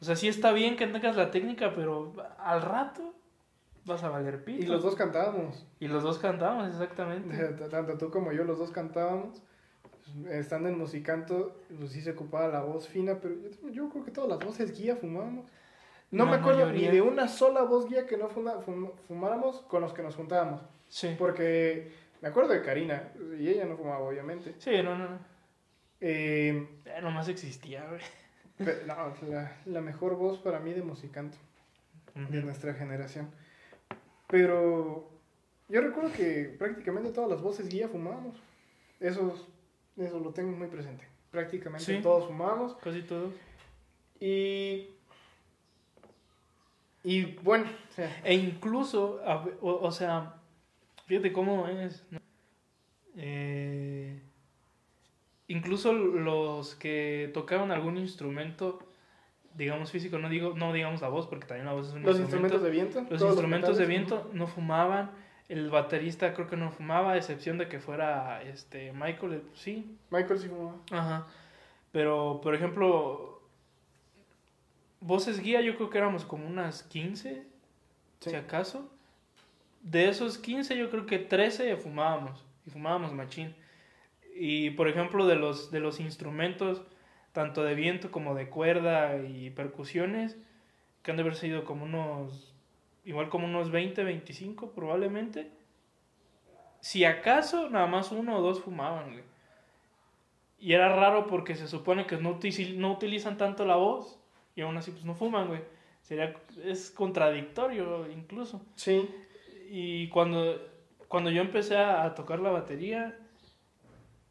[0.00, 3.14] O sea, sí está bien que tengas la técnica, pero al rato
[3.86, 4.62] vas a valer pito.
[4.62, 5.66] Y los dos cantábamos.
[5.80, 7.36] Y los dos cantamos, exactamente.
[7.70, 9.42] Tanto tú como yo, los dos cantábamos.
[10.28, 14.10] Estando en musicanto, pues sí se ocupaba la voz fina, pero yo, yo creo que
[14.10, 15.46] todas las voces guía fumábamos.
[16.10, 16.90] No La me acuerdo mayoría.
[16.90, 20.14] ni de una sola voz guía que no fuma- fum- fumáramos con los que nos
[20.14, 20.60] juntábamos.
[20.90, 21.16] Sí.
[21.18, 21.90] Porque
[22.24, 24.54] me acuerdo de Karina, y ella no fumaba, obviamente.
[24.56, 25.18] Sí, no, no, no.
[26.00, 28.00] Eh, Eh, nomás existía, güey.
[28.86, 31.36] no, la, la mejor voz para mí de musicanto.
[32.14, 33.28] de nuestra generación.
[34.28, 35.10] Pero
[35.68, 38.36] yo recuerdo que prácticamente todas las voces guía fumábamos.
[39.00, 39.46] Eso,
[39.98, 41.04] eso lo tengo muy presente.
[41.30, 42.00] Prácticamente Sí.
[42.00, 42.74] todos fumábamos.
[42.76, 43.34] Casi todos.
[44.18, 44.88] Y.
[47.02, 49.20] Y bueno, o sea, E incluso,
[49.60, 50.36] o sea,
[51.06, 52.04] fíjate cómo es.
[52.10, 52.18] ¿no?
[53.16, 54.20] Eh,
[55.48, 58.80] incluso los que tocaban algún instrumento,
[59.54, 62.18] digamos físico, no digo, no digamos la voz, porque también la voz es un los
[62.18, 62.56] instrumento.
[62.56, 63.06] instrumentos de viento.
[63.10, 65.10] Los instrumentos de viento no fumaban.
[65.48, 70.38] El baterista creo que no fumaba, a excepción de que fuera este Michael, sí, Michael
[70.40, 70.78] sí fumaba.
[70.90, 71.26] Ajá.
[71.92, 73.42] Pero, por ejemplo,
[75.00, 77.46] voces guía yo creo que éramos como unas 15,
[78.20, 78.30] Sí.
[78.30, 78.90] si acaso.
[79.84, 83.54] De esos 15 yo creo que 13 fumábamos y fumábamos machín.
[84.34, 86.82] Y por ejemplo de los de los instrumentos
[87.32, 90.36] tanto de viento como de cuerda y percusiones,
[91.02, 92.54] que han de haber sido como unos,
[93.04, 95.50] igual como unos 20, 25 probablemente.
[96.80, 99.24] Si acaso, nada más uno o dos fumaban, güey.
[100.60, 104.18] Y era raro porque se supone que no, utici- no utilizan tanto la voz
[104.54, 105.60] y aún así pues no fuman, güey.
[106.02, 108.64] Sería, es contradictorio incluso.
[108.76, 109.10] Sí.
[109.68, 110.60] Y cuando,
[111.08, 113.18] cuando yo empecé a, tocar la batería,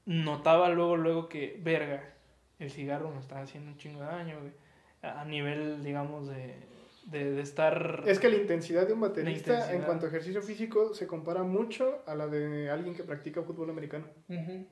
[0.05, 2.13] notaba luego, luego que, verga,
[2.59, 4.53] el cigarro me estaba haciendo un chingo de daño, güey.
[5.01, 6.55] A nivel, digamos, de,
[7.07, 8.03] de, de estar...
[8.05, 12.03] Es que la intensidad de un baterista en cuanto a ejercicio físico se compara mucho
[12.07, 14.05] a la de alguien que practica fútbol americano.
[14.29, 14.65] Ujú.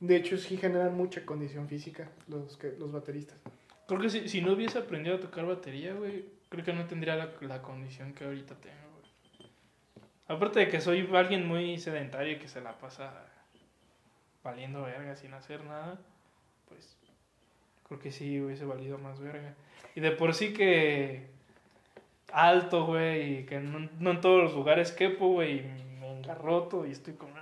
[0.00, 3.38] De hecho, sí generan mucha condición física los, que, los bateristas.
[3.86, 7.16] Creo que si, si no hubiese aprendido a tocar batería, güey, creo que no tendría
[7.16, 8.95] la, la condición que ahorita tengo.
[10.28, 13.12] Aparte de que soy alguien muy sedentario y que se la pasa
[14.42, 15.98] valiendo verga sin hacer nada,
[16.68, 16.96] pues
[17.86, 19.54] creo que sí hubiese valido más verga.
[19.94, 21.28] Y de por sí que
[22.32, 25.62] alto, güey, y que no, no en todos los lugares quepo, güey, y
[26.00, 27.34] me engarroto y estoy como...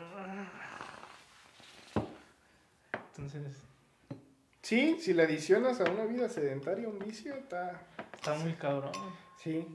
[3.16, 3.64] Entonces,
[4.64, 7.82] Sí, si la adicionas a una vida sedentaria, un vicio, está...
[8.14, 8.92] está muy cabrón.
[9.36, 9.66] Sí.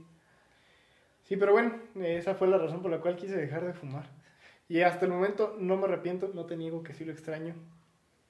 [1.29, 1.73] Sí, pero bueno,
[2.03, 4.09] esa fue la razón por la cual quise dejar de fumar.
[4.67, 7.53] Y hasta el momento no me arrepiento, no te niego que sí lo extraño.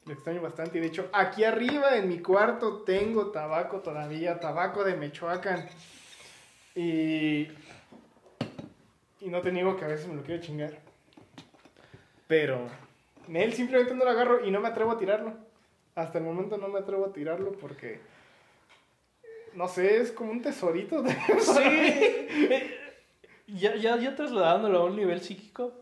[0.05, 0.77] Lo extraño bastante.
[0.77, 5.65] Y de hecho, aquí arriba en mi cuarto tengo tabaco todavía, tabaco de Michoacán.
[6.75, 7.47] Y.
[9.21, 10.77] Y no te niego que a veces me lo quiero chingar.
[12.27, 12.67] Pero.
[13.33, 15.33] Él simplemente no lo agarro y no me atrevo a tirarlo.
[15.95, 17.99] Hasta el momento no me atrevo a tirarlo porque.
[19.53, 21.01] No sé, es como un tesorito.
[21.01, 22.71] de- Sí.
[23.55, 25.73] Ya, ya, ya trasladándolo a un nivel psíquico,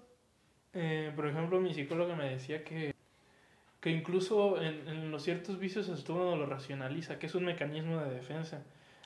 [0.74, 2.94] eh, por ejemplo, mi psicóloga me decía que,
[3.82, 8.00] que incluso en, en los ciertos vicios esto uno lo racionaliza, que es un mecanismo
[8.02, 8.64] de defensa.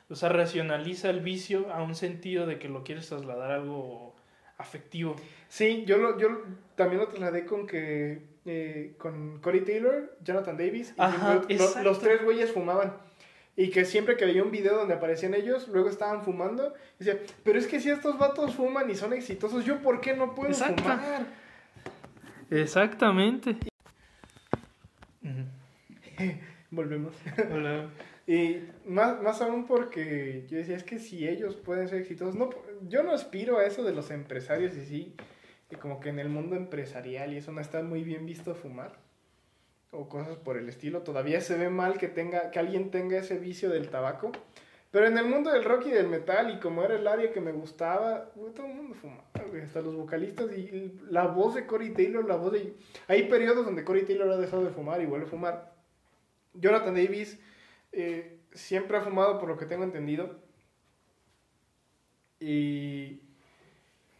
[0.09, 4.13] O sea, racionaliza el vicio a un sentido de que lo quieres trasladar a algo
[4.57, 5.15] afectivo.
[5.47, 6.27] Sí, yo, lo, yo
[6.75, 11.99] también lo trasladé con que eh, con Corey Taylor, Jonathan Davis, y Ajá, lo- los
[11.99, 12.93] tres güeyes fumaban.
[13.61, 16.73] Y que siempre que veía un video donde aparecían ellos, luego estaban fumando.
[16.99, 20.15] Y decía, pero es que si estos vatos fuman y son exitosos, ¿yo por qué
[20.15, 20.81] no puedo Exacto.
[20.81, 21.27] fumar?
[22.49, 23.55] Exactamente.
[26.71, 27.13] Volvemos.
[27.53, 27.91] Hola.
[28.25, 32.49] Y más, más aún porque yo decía, es que si ellos pueden ser exitosos, no,
[32.89, 35.15] yo no aspiro a eso de los empresarios y sí,
[35.69, 39.10] y como que en el mundo empresarial y eso no está muy bien visto fumar
[39.91, 43.37] o cosas por el estilo, todavía se ve mal que tenga que alguien tenga ese
[43.37, 44.31] vicio del tabaco,
[44.89, 47.41] pero en el mundo del rock y del metal y como era el área que
[47.41, 51.91] me gustaba, todo el mundo fumaba, güey, hasta los vocalistas y la voz de Corey
[51.91, 52.75] Taylor, la voz de
[53.07, 55.73] hay periodos donde Corey Taylor ha dejado de fumar y vuelve a fumar.
[56.53, 57.39] Jonathan Davis
[57.91, 60.39] eh, siempre ha fumado por lo que tengo entendido.
[62.39, 63.21] Y,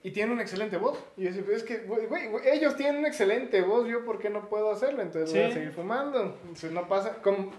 [0.03, 0.97] y tiene una excelente voz.
[1.17, 2.07] Y yo "Pues es que, güey,
[2.45, 5.71] ellos tienen una excelente voz, yo por qué no puedo hacerlo, entonces voy a seguir
[5.71, 6.37] fumando.
[6.41, 7.51] Entonces no pasa, como,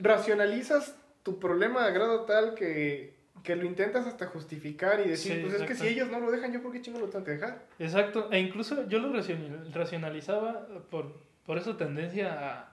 [0.00, 5.40] racionalizas tu problema a grado tal que, que lo intentas hasta justificar y decir, Sí,
[5.42, 7.32] pues es que si ellos no lo dejan, yo por qué chingo lo tengo que
[7.32, 7.66] dejar.
[7.78, 12.66] Exacto, e incluso yo lo racional- racionalizaba por, por esa tendencia,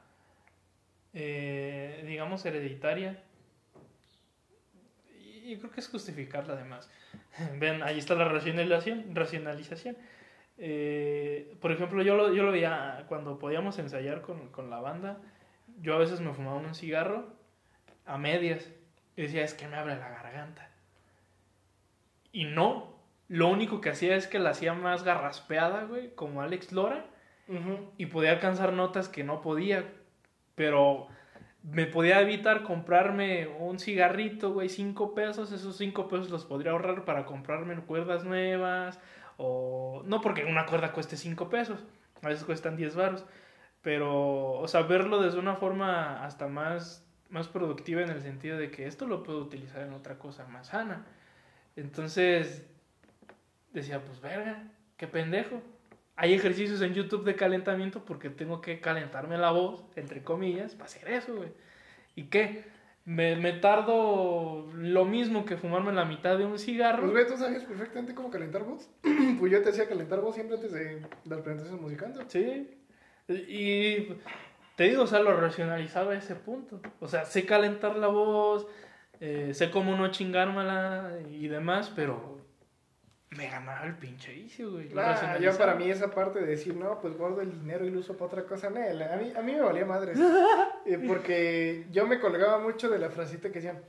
[1.14, 3.24] eh, digamos, hereditaria.
[5.50, 6.90] Y creo que es justificarla además.
[7.58, 9.16] Ven, ahí está la racionalización.
[9.16, 9.98] racionalización.
[10.60, 15.18] Eh, por ejemplo, yo lo, yo lo veía cuando podíamos ensayar con, con la banda.
[15.82, 17.34] Yo a veces me fumaba un cigarro
[18.06, 18.70] a medias.
[19.16, 20.70] Y decía, es que me abre la garganta.
[22.32, 22.96] Y no,
[23.28, 27.06] lo único que hacía es que la hacía más garraspeada, güey, como Alex Lora,
[27.98, 29.92] y podía alcanzar notas que no podía,
[30.54, 31.08] pero
[31.64, 37.06] me podía evitar comprarme un cigarrito, güey, cinco pesos, esos cinco pesos los podría ahorrar
[37.06, 39.00] para comprarme cuerdas nuevas,
[39.38, 41.84] o no porque una cuerda cueste cinco pesos,
[42.22, 43.26] a veces cuestan 10 baros,
[43.82, 48.72] pero, o sea, verlo desde una forma hasta más, más productiva en el sentido de
[48.72, 51.06] que esto lo puedo utilizar en otra cosa más sana.
[51.76, 52.68] Entonces,
[53.72, 54.64] decía, pues verga,
[54.98, 55.62] qué pendejo.
[56.22, 60.88] Hay ejercicios en YouTube de calentamiento porque tengo que calentarme la voz, entre comillas, para
[60.88, 61.48] hacer eso, güey.
[62.14, 62.66] ¿Y qué?
[63.06, 67.04] Me, me tardo lo mismo que fumarme la mitad de un cigarro.
[67.04, 68.90] Pues güey, tú sabes perfectamente cómo calentar voz.
[69.40, 72.18] pues yo te hacía calentar voz siempre antes de las presentaciones musicales.
[72.28, 72.70] Sí.
[73.30, 74.10] Y
[74.76, 76.82] te digo, o sea, lo racionalizaba a ese punto.
[77.00, 78.68] O sea, sé calentar la voz,
[79.22, 82.39] eh, sé cómo no chingármela y demás, pero
[83.32, 84.90] me ganaba el pinche vicio, güey.
[84.90, 87.92] Lo Ah, yo para mí esa parte de decir, no, pues guardo el dinero y
[87.92, 90.18] lo uso para otra cosa, no, a mí, a mí me valía madres.
[90.86, 93.80] Eh, porque yo me colgaba mucho de la frasita que decían,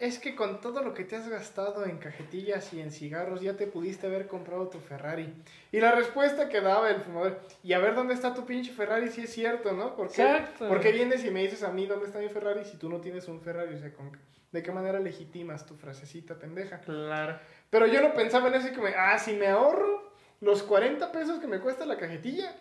[0.00, 3.54] es que con todo lo que te has gastado en cajetillas y en cigarros ya
[3.56, 5.32] te pudiste haber comprado tu Ferrari.
[5.70, 9.08] Y la respuesta que daba el fumador, y a ver dónde está tu pinche Ferrari
[9.08, 9.94] si es cierto, ¿no?
[9.94, 10.66] ¿Por qué, Exacto.
[10.68, 13.00] ¿Por qué vienes y me dices a mí dónde está mi Ferrari si tú no
[13.00, 13.74] tienes un Ferrari?
[13.74, 14.16] O sea, ¿con-
[14.50, 16.80] ¿de qué manera legitimas tu frasecita pendeja?
[16.80, 17.38] Claro.
[17.70, 20.10] Pero yo no pensaba en eso y como, ah, si me ahorro
[20.40, 22.54] los 40 pesos que me cuesta la cajetilla,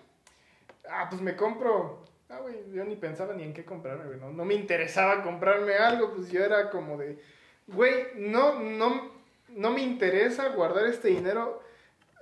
[0.90, 2.04] ah, pues me compro.
[2.30, 4.20] Ah, güey, yo ni pensaba ni en qué comprarme, güey.
[4.20, 7.20] No, no me interesaba comprarme algo, pues yo era como de,
[7.68, 9.12] güey, no, no,
[9.50, 11.62] no me interesa guardar este dinero.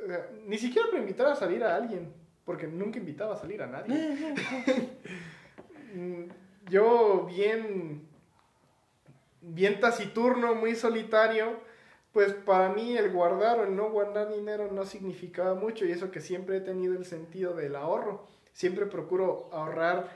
[0.03, 2.13] o sea, ni siquiera para invitar a salir a alguien,
[2.45, 4.35] porque nunca invitaba a salir a nadie.
[5.95, 6.25] Mm,
[6.69, 8.05] yo bien,
[9.39, 11.61] bien taciturno, muy solitario,
[12.15, 16.11] pues para mí el guardar o el no guardar dinero no significaba mucho y eso
[16.11, 18.25] que siempre he tenido el sentido del ahorro.
[18.53, 20.07] Siempre procuro ahorrar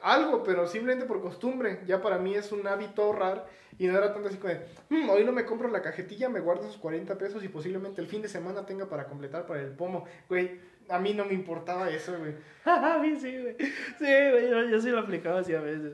[0.00, 1.80] algo, pero simplemente por costumbre.
[1.86, 3.46] Ya para mí es un hábito ahorrar
[3.78, 6.40] y no era tanto así como de, "Mm, hoy no me compro la cajetilla, me
[6.40, 9.72] guardo esos 40 pesos y posiblemente el fin de semana tenga para completar para el
[9.72, 10.06] pomo.
[10.30, 10.58] Güey,
[10.88, 12.36] a mí no me importaba eso, güey.
[12.64, 13.54] a mí sí, güey.
[13.98, 15.92] Sí, güey, yo, yo sí lo aplicaba así a veces.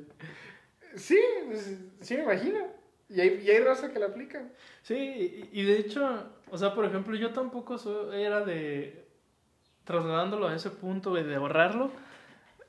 [0.95, 1.19] Sí,
[1.49, 2.84] pues, sí me imagino.
[3.09, 4.43] Y hay, y hay raza que la aplica.
[4.83, 9.07] Sí, y, de hecho, o sea, por ejemplo, yo tampoco soy- era de
[9.85, 11.93] trasladándolo a ese punto güey, de ahorrarlo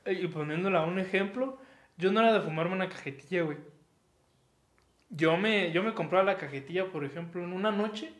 [0.04, 1.58] eh, y poniéndolo a un ejemplo,
[1.98, 3.58] yo no era de fumarme una cajetilla, güey.
[5.08, 8.12] Yo me, yo me compraba la cajetilla, por ejemplo, en una noche.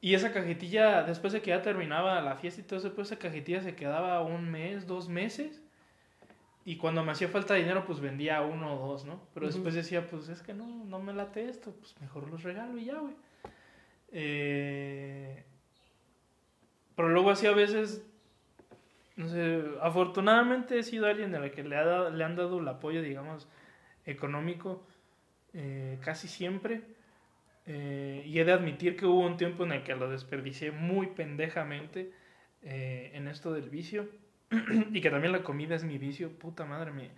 [0.00, 3.18] Y esa cajetilla, después de que ya terminaba la fiesta y todo eso, pues esa
[3.18, 5.62] cajetilla se quedaba un mes, dos meses.
[6.66, 9.22] Y cuando me hacía falta dinero, pues vendía uno o dos, ¿no?
[9.32, 12.76] Pero después decía, pues es que no, no me late esto, pues mejor los regalo
[12.76, 13.14] y ya, güey.
[14.12, 15.44] Eh,
[16.96, 18.04] Pero luego así a veces,
[19.16, 22.58] no sé, afortunadamente he sido alguien a la que le, ha dado- le han dado
[22.60, 23.48] el apoyo, digamos,
[24.04, 24.84] económico
[25.54, 26.82] eh, casi siempre.
[27.66, 31.08] Eh, y he de admitir que hubo un tiempo en el que lo desperdicié muy
[31.08, 32.12] pendejamente
[32.62, 34.08] eh, en esto del vicio.
[34.92, 37.10] y que también la comida es mi vicio, puta madre me...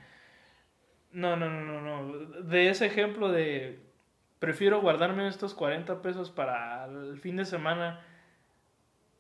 [1.11, 2.19] No, no, no, no, no.
[2.43, 3.81] De ese ejemplo de...
[4.39, 8.01] Prefiero guardarme estos 40 pesos para el fin de semana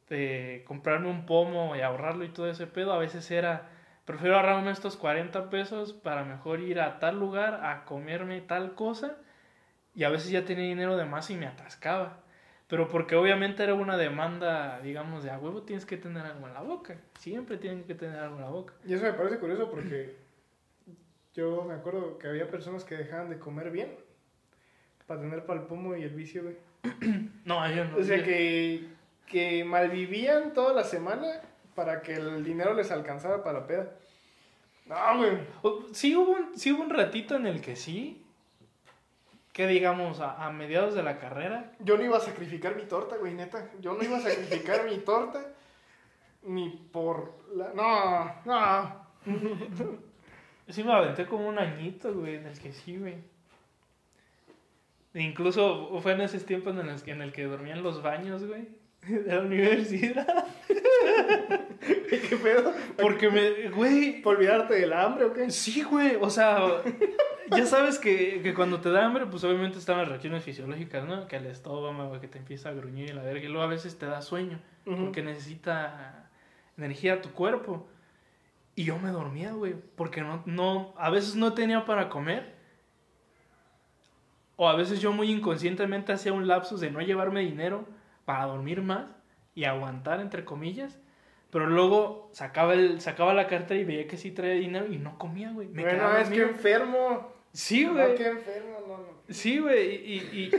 [0.08, 2.92] de comprarme un pomo y ahorrarlo y todo ese pedo.
[2.92, 3.70] A veces era...
[4.04, 9.16] Prefiero ahorrarme estos 40 pesos para mejor ir a tal lugar a comerme tal cosa.
[9.94, 12.18] Y a veces ya tenía dinero de más y me atascaba.
[12.68, 16.54] Pero porque obviamente era una demanda, digamos, de a huevo tienes que tener algo en
[16.54, 16.96] la boca.
[17.18, 18.74] Siempre tienen que tener algo en la boca.
[18.86, 20.16] Y eso me parece curioso porque
[21.34, 23.90] yo me acuerdo que había personas que dejaban de comer bien
[25.06, 26.56] para tener para el pomo y el vicio, güey.
[27.44, 27.96] No, yo no.
[27.96, 28.84] O sea yo- que,
[29.26, 31.26] que malvivían toda la semana
[31.74, 33.92] para que el dinero les alcanzara para la peda.
[34.84, 35.38] No, güey.
[35.94, 38.22] Sí hubo, un, sí hubo un ratito en el que sí.
[39.58, 41.72] Que digamos, a, a mediados de la carrera.
[41.80, 43.72] Yo no iba a sacrificar mi torta, güey, neta.
[43.80, 45.44] Yo no iba a sacrificar mi torta
[46.44, 47.72] ni por la...
[47.74, 49.08] No, no.
[50.68, 53.16] Sí me aventé como un añito, güey, en el que sí, güey.
[55.14, 58.00] E incluso fue en esos tiempos en el que, en el que dormía en los
[58.00, 58.68] baños, güey.
[59.08, 60.46] De la universidad.
[61.80, 62.72] ¿Qué pedo?
[62.96, 65.50] Porque me, güey, ¿Por olvidarte del hambre o qué?
[65.50, 66.60] Sí, güey, o sea,
[67.50, 71.26] ya sabes que, que cuando te da hambre, pues obviamente están las reacciones fisiológicas, ¿no?
[71.26, 73.98] Que el estómago, que te empieza a gruñir y la verga, y luego a veces
[73.98, 75.04] te da sueño, Ujú.
[75.04, 76.30] porque necesita
[76.76, 77.88] energía tu cuerpo.
[78.74, 82.54] Y yo me dormía, güey, porque no, no, a veces no tenía para comer,
[84.56, 87.86] o a veces yo muy inconscientemente hacía un lapsus de no llevarme dinero
[88.24, 89.06] para dormir más
[89.54, 90.98] y aguantar, entre comillas.
[91.50, 95.16] Pero luego sacaba, el, sacaba la cartera y veía que sí traía dinero y no
[95.16, 95.68] comía, güey.
[95.68, 97.32] Me bueno, quedaba es que enfermo.
[97.52, 98.14] Sí, No, güey.
[98.14, 99.08] que enfermo, no, no.
[99.28, 99.94] Sí, güey.
[99.96, 100.50] Y, y, y,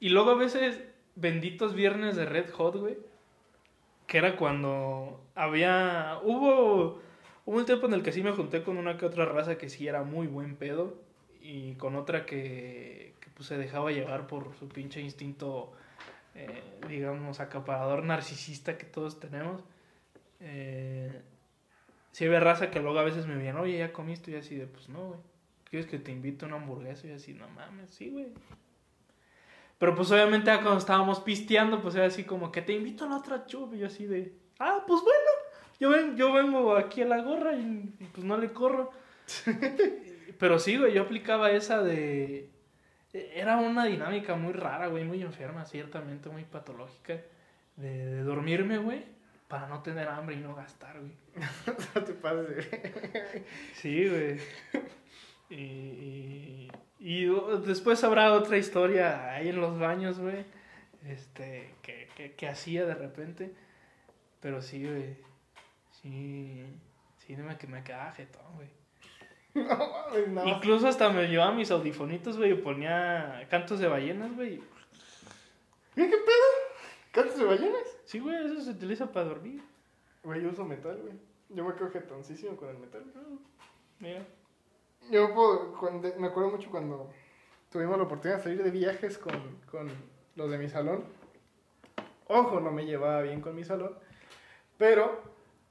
[0.00, 0.80] y luego a veces,
[1.14, 2.96] benditos viernes de Red Hot, güey.
[4.06, 6.18] Que era cuando había.
[6.22, 7.00] Hubo.
[7.44, 9.70] Hubo un tiempo en el que sí me junté con una que otra raza que
[9.70, 10.96] sí era muy buen pedo.
[11.40, 15.72] Y con otra que, que pues, se dejaba llevar por su pinche instinto,
[16.34, 19.62] eh, digamos, acaparador narcisista que todos tenemos.
[20.40, 21.22] Eh,
[22.12, 24.66] sí había raza que luego a veces me veían, oye, ya comiste, y así de,
[24.66, 25.20] pues no, güey.
[25.70, 27.06] ¿Quieres que te invite a una hamburguesa?
[27.06, 28.28] Y yo así, no mames, sí, güey.
[29.78, 33.08] Pero pues obviamente ya cuando estábamos pisteando, pues era así como que te invito a
[33.08, 33.74] la otra chup.
[33.74, 35.30] Y yo así de, ah, pues bueno,
[35.78, 38.90] yo, ven, yo vengo aquí a la gorra y, y, pues no le corro.
[40.38, 42.50] Pero sí, güey, yo aplicaba esa de,
[43.12, 47.20] e- era una dinámica muy rara, güey, muy enferma, ciertamente, muy patológica,
[47.76, 49.04] de, de dormirme, güey,
[49.48, 51.12] para no tener hambre y no gastar, güey.
[51.94, 52.68] No te pases.
[53.74, 54.38] Sí, güey.
[55.50, 56.70] Y, y,
[57.00, 57.26] y
[57.64, 60.44] después habrá otra historia ahí en los baños, güey.
[61.06, 63.54] Este, que, que, que hacía de repente.
[64.40, 65.16] Pero sí, güey.
[66.02, 66.64] Sí.
[67.18, 68.68] Sí, me, que me quedaba jetón, güey.
[69.54, 70.46] No no.
[70.46, 74.60] Incluso hasta me llevaba mis audifonitos, güey, y ponía cantos de ballenas, güey.
[75.94, 76.48] ¿Qué, qué pedo?
[77.10, 77.98] ¿Cantos de ballenas?
[78.04, 79.60] Sí, güey, eso se utiliza para dormir.
[80.22, 81.14] Güey, yo uso metal, güey.
[81.48, 83.02] Yo me quedo jetoncísimo con el metal.
[83.98, 84.24] Mira.
[85.10, 87.10] Yo puedo- cuando- me acuerdo mucho cuando
[87.70, 89.88] tuvimos la oportunidad de salir de viajes con, con
[90.36, 91.04] los de mi salón.
[92.26, 93.94] Ojo, no me llevaba bien con mi salón.
[94.76, 95.20] Pero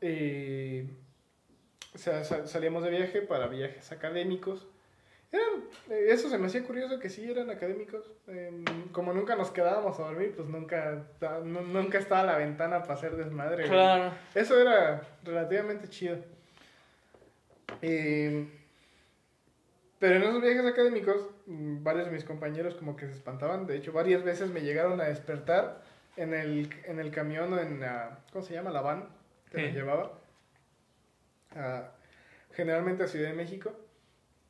[0.01, 0.87] eh,
[1.93, 4.67] o sea, sa- salíamos de viaje para viajes académicos.
[5.31, 8.09] Eran, eh, eso se me hacía curioso que sí eran académicos.
[8.27, 11.03] Em, como nunca nos quedábamos a dormir, pues nunca,
[11.43, 13.65] nunca estaba la ventana para hacer desmadre.
[13.67, 14.13] Claro.
[14.35, 16.17] Eso era relativamente chido.
[17.81, 18.47] Eh,
[19.99, 23.65] pero en esos viajes académicos, mm, varios de mis compañeros como que se espantaban.
[23.67, 25.81] De hecho, varias veces me llegaron a despertar
[26.15, 28.71] en el, en el camión o en la, ¿cómo se llama?
[28.71, 29.07] La van
[29.51, 29.73] que Sí.
[29.73, 30.13] llevaba.
[31.55, 31.91] a-
[32.53, 33.71] generalmente a Ciudad de México.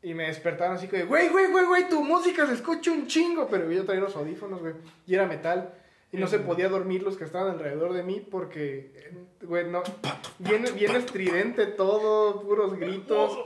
[0.01, 3.47] Y me despertaron así que, güey, güey, güey, güey, tu música se escucha un chingo.
[3.49, 4.73] Pero yo traía los audífonos, güey.
[5.05, 5.73] Y era metal.
[6.11, 9.83] Y no se podía dormir los que estaban alrededor de mí porque, güey, no.
[10.39, 13.37] Viene estridente todo, puros gritos.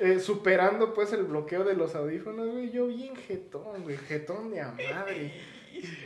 [0.00, 2.70] eh, superando pues el bloqueo de los audífonos, güey.
[2.70, 3.96] Yo bien jetón, güey.
[3.96, 5.32] Jetón de a madre.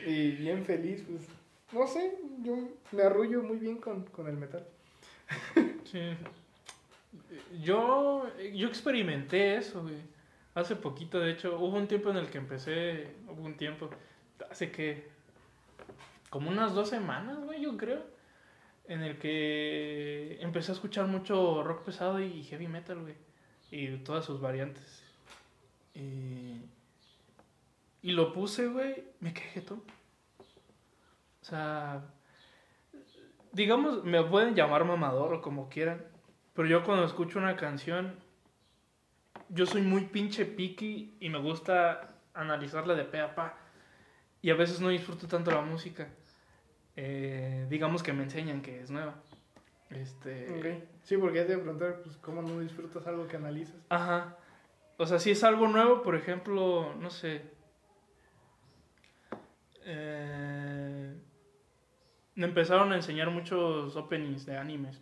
[0.07, 1.27] Y bien feliz, pues.
[1.72, 2.57] No sé, yo
[2.93, 4.64] me arrullo muy bien con, con el metal.
[5.91, 6.01] Sí.
[7.62, 9.97] Yo, yo experimenté eso, güey.
[10.55, 13.91] Hace poquito, de hecho, hubo un tiempo en el que empecé, hubo un tiempo,
[14.51, 15.09] hace que,
[16.35, 18.03] como unas dos semanas, güey, yo creo,
[18.89, 23.14] en el que empecé a escuchar mucho rock pesado y heavy metal, güey.
[23.70, 25.01] Y todas sus variantes.
[25.95, 26.59] Y,
[28.03, 29.80] lo puse, güey, me quejé todo.
[31.41, 32.03] O sea,
[33.53, 36.05] digamos, me pueden llamar mamador o como quieran,
[36.53, 38.18] pero yo cuando escucho una canción,
[39.51, 43.57] yo soy muy pinche picky y me gusta analizarla de pe a pa.
[44.43, 46.09] Y a veces no disfruto tanto la música.
[46.97, 49.15] Eh, digamos que me enseñan que es nueva.
[49.91, 50.85] Este, Ok.
[51.03, 53.77] Sí, porque ya te iba a preguntar, pues, ¿cómo no disfrutas algo que analizas?
[53.89, 54.37] Ajá.
[54.97, 57.43] O sea, si es algo nuevo, por ejemplo, no sé.
[59.85, 61.15] Eh,
[62.37, 65.01] me empezaron a enseñar muchos openings de animes.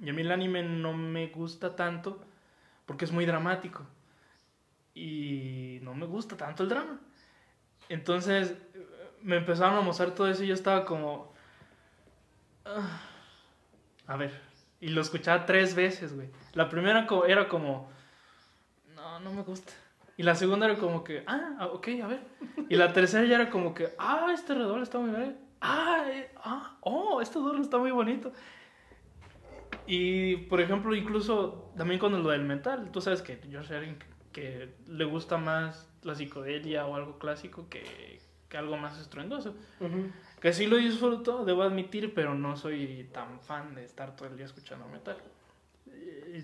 [0.00, 2.24] Y a mí el anime no me gusta tanto
[2.86, 3.84] porque es muy dramático.
[4.94, 7.00] Y no me gusta tanto el drama.
[7.88, 8.56] Entonces
[9.22, 11.32] me empezaron a mostrar todo eso y yo estaba como...
[12.64, 13.00] "Ah,
[14.06, 14.32] a ver.
[14.80, 16.28] Y lo escuchaba tres veces, güey.
[16.54, 17.90] La primera era como...
[18.94, 19.72] No, no me gusta.
[20.16, 21.22] Y la segunda era como que...
[21.26, 22.20] Ah, ah, ok, a ver.
[22.68, 23.90] Y la tercera ya era como que...
[23.98, 25.38] Ah, este redor está muy bien.
[25.60, 28.32] Ah, eh, ah, oh, este redor está muy bonito.
[29.86, 32.90] Y, por ejemplo, incluso también con lo del metal.
[32.92, 38.20] Tú sabes que alguien que, que le gusta más la psicodelia o algo clásico que,
[38.52, 39.54] que algo más estruendoso.
[40.38, 44.36] Que sí lo disfruto, debo admitir, pero no soy tan fan de estar todo el
[44.36, 45.16] día escuchando metal.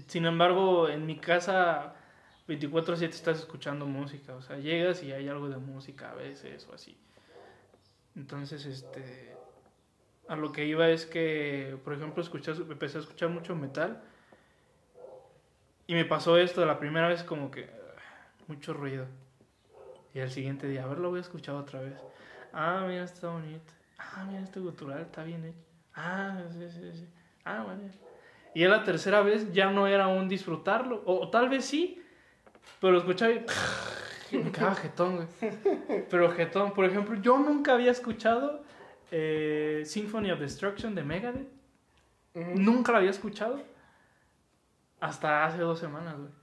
[0.06, 1.94] Sin embargo, en mi casa
[2.46, 6.74] 24/7 estás escuchando música, o sea, llegas y hay algo de música a veces o
[6.74, 6.96] así.
[8.16, 9.36] Entonces, este
[10.28, 14.02] a lo que iba es que, por ejemplo, escuché, empecé a escuchar mucho metal
[15.86, 19.06] y me pasó esto la primera vez como que ah, mucho ruido.
[20.14, 21.94] Y al siguiente día, a ver, lo voy a escuchar otra vez.
[22.52, 23.72] Ah, mira, está bonito.
[23.98, 25.59] Ah, mira, este gutural está bien hecho.
[25.94, 27.09] Ah, sí, sí, sí.
[27.44, 27.82] Ah, bueno.
[28.54, 31.02] Y ya la tercera vez ya no era un disfrutarlo.
[31.04, 32.02] O, tal vez sí,
[32.80, 33.32] pero lo escuchaba
[34.30, 34.36] y...
[34.38, 35.28] me quedaba jetón, güey.
[36.11, 38.64] Pero jetón, por ejemplo, yo nunca había escuchado
[39.11, 41.48] eh, Symphony of Destruction de Megadeth.
[42.34, 43.61] Nunca la había escuchado.
[45.00, 46.38] Hasta hace dos semanas, güey.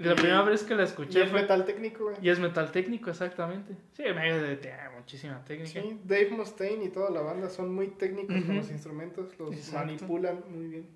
[0.00, 1.42] Y la Y- primera vez que la Y escuché es fue...
[1.42, 2.16] metal técnico, güey.
[2.22, 3.74] Y es metal técnico, exactamente.
[3.92, 5.80] Sí, tiene muchísima técnica.
[5.82, 9.86] Sí, Dave Mustaine y toda la banda son muy técnicos con los instrumentos, los Exacto.
[9.86, 10.86] manipulan muy bien.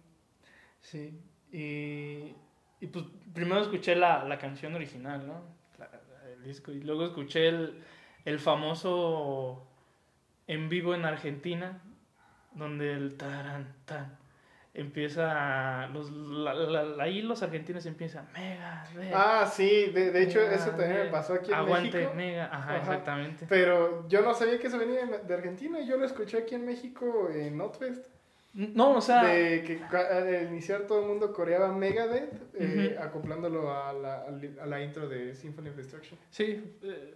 [0.80, 1.20] Sí.
[1.52, 2.34] Y,
[2.80, 5.42] y pues primero escuché la, la canción original, ¿no?
[5.78, 6.72] La- la- el disco.
[6.72, 7.82] Y luego escuché el,
[8.24, 9.66] el famoso
[10.46, 11.82] en vivo en Argentina,
[12.54, 14.18] donde el taran tan.
[14.74, 20.54] Empieza, los, la- la- ahí los argentinos empiezan, mega, Ah, sí, de, de hecho mega,
[20.54, 22.12] eso también me pasó aquí en aguante, México.
[22.14, 22.76] mega, ajá, Ajá.
[22.78, 23.46] exactamente.
[23.48, 25.80] Pero yo no sabía que eso venía de Argentina.
[25.80, 28.06] Yo lo escuché aquí en México en Notfest.
[28.52, 33.02] No, o sea, De que al iniciar todo el mundo coreaba Megadeth, eh, Ujú.
[33.04, 34.24] acoplándolo a la,
[34.62, 36.18] a la intro de Symphony of Destruction.
[36.30, 37.14] Sí, eh,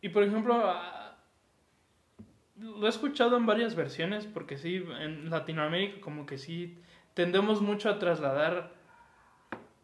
[0.00, 0.54] y por ejemplo,
[2.58, 6.78] lo he escuchado en varias versiones, porque sí, en Latinoamérica como que sí
[7.14, 8.74] tendemos mucho a trasladar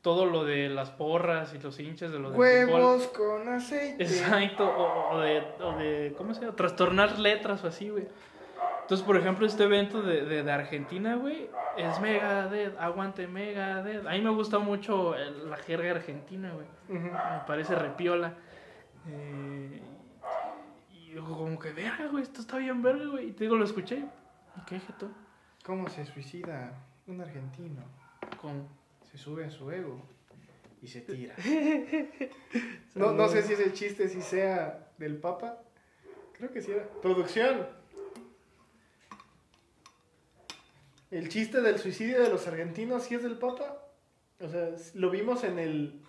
[0.01, 2.81] todo lo de las porras y los hinchas de lo del fútbol.
[2.81, 4.03] Huevos con aceite.
[4.03, 6.57] Exacto, o, o de, o de, ¿cómo se llama?
[6.57, 8.09] Trastornar letras o así, güey.
[8.83, 14.07] Entonces, por ejemplo, este evento de, de, de Argentina, güey, es Megadeth, aguante Megadeth.
[14.07, 17.11] A mí me gusta mucho la jerga argentina, güey me
[17.47, 18.35] parece repiola.
[19.09, 19.81] Eh,
[21.13, 23.29] y digo, como que, verga, güey, esto está bien verga, güey.
[23.29, 23.97] Y te digo, lo escuché.
[24.57, 25.11] ¿Y qué dije tú?
[25.63, 26.73] ¿Cómo se suicida
[27.07, 27.83] un argentino?
[28.41, 28.67] Como,
[29.11, 30.03] Se sube a su ego
[30.81, 31.35] y se tira.
[32.95, 35.63] No, no sé si ese chiste sí sea del Papa.
[36.33, 36.89] Creo que sí era.
[37.03, 37.67] Producción.
[41.11, 43.87] El chiste del suicidio de los argentinos sí es del Papa.
[44.41, 46.01] O sea, lo vimos en el,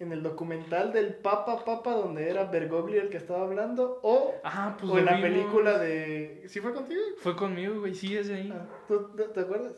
[0.00, 4.00] en el documental del Papa Papa donde era Bergoglio el que estaba hablando.
[4.02, 5.30] O, Ah, pues o en la vimos.
[5.30, 6.42] película de...
[6.48, 7.00] ¿Sí fue contigo?
[7.18, 8.50] Fue conmigo, güey, sí, es ahí.
[8.52, 9.72] Ah, ¿Tú te, te acuerdas?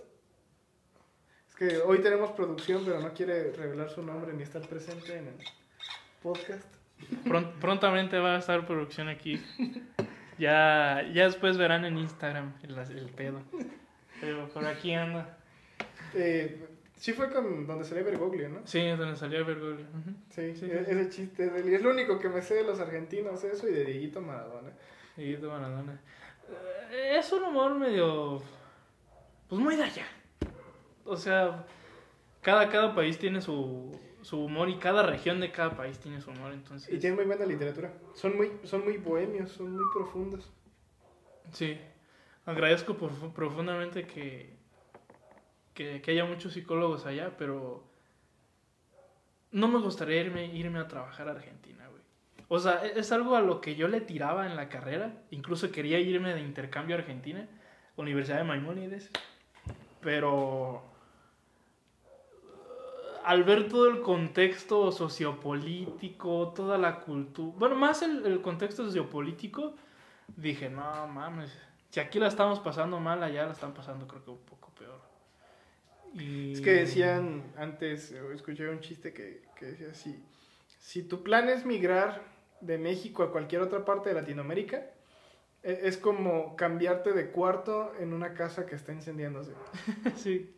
[1.48, 5.26] Es que hoy tenemos producción, pero no quiere revelar su nombre ni estar presente en
[5.28, 5.34] el
[6.22, 6.64] podcast.
[7.24, 9.40] Pron- prontamente va a estar producción aquí.
[10.38, 13.42] Ya, ya después verán en Instagram el, el pedo.
[14.20, 15.36] Pero por aquí anda.
[16.14, 16.64] Eh,
[17.02, 18.60] sí fue con donde salía Bergoglio, ¿no?
[18.64, 19.86] Sí, es donde salió Bergoglio.
[19.88, 20.10] Ujú.
[20.30, 20.90] Sí, Sí, e- sí.
[20.92, 21.74] ese chiste es, de él.
[21.74, 24.70] Es lo único que me sé de los argentinos, eso y de Dieguito Maradona.
[25.16, 26.00] De Maradona.
[26.92, 28.40] Eh, Es un humor medio.
[29.48, 30.06] Pues muy de allá.
[31.04, 31.66] O sea,
[32.40, 36.30] cada, cada país tiene su, su humor y cada región de cada país tiene su
[36.30, 36.52] humor.
[36.52, 37.92] Entonces, Y tienen muy buena literatura.
[38.14, 40.50] Son muy, son muy bohemios, son muy profundos.
[41.52, 41.78] sí.
[42.44, 44.56] Agradezco por- profundamente que,
[45.74, 47.84] que, haya muchos psicólogos allá, pero
[49.50, 52.02] no me gustaría irme, irme a trabajar a Argentina, güey.
[52.48, 55.22] O sea, e- es algo a lo que yo le tiraba en la carrera.
[55.30, 57.48] Incluso quería irme de intercambio a Argentina,
[57.96, 59.10] Universidad de Maimónides.
[60.00, 60.82] Pero
[62.04, 68.84] eh, al ver todo el contexto sociopolítico, toda la cultura, bueno, más el, el contexto
[68.84, 69.74] sociopolítico,
[70.36, 71.56] dije, no mames,
[71.92, 74.61] si aquí la estamos pasando mal, allá la están pasando creo que un poco.
[76.14, 76.52] Y...
[76.52, 80.22] Es que decían antes, eh, escuché un chiste que, que decía así,
[80.78, 82.22] si tu plan es migrar
[82.60, 84.86] de México a cualquier otra parte de Latinoamérica,
[85.62, 89.52] e- es como cambiarte de cuarto en una casa que está incendiándose.
[90.16, 90.54] sí,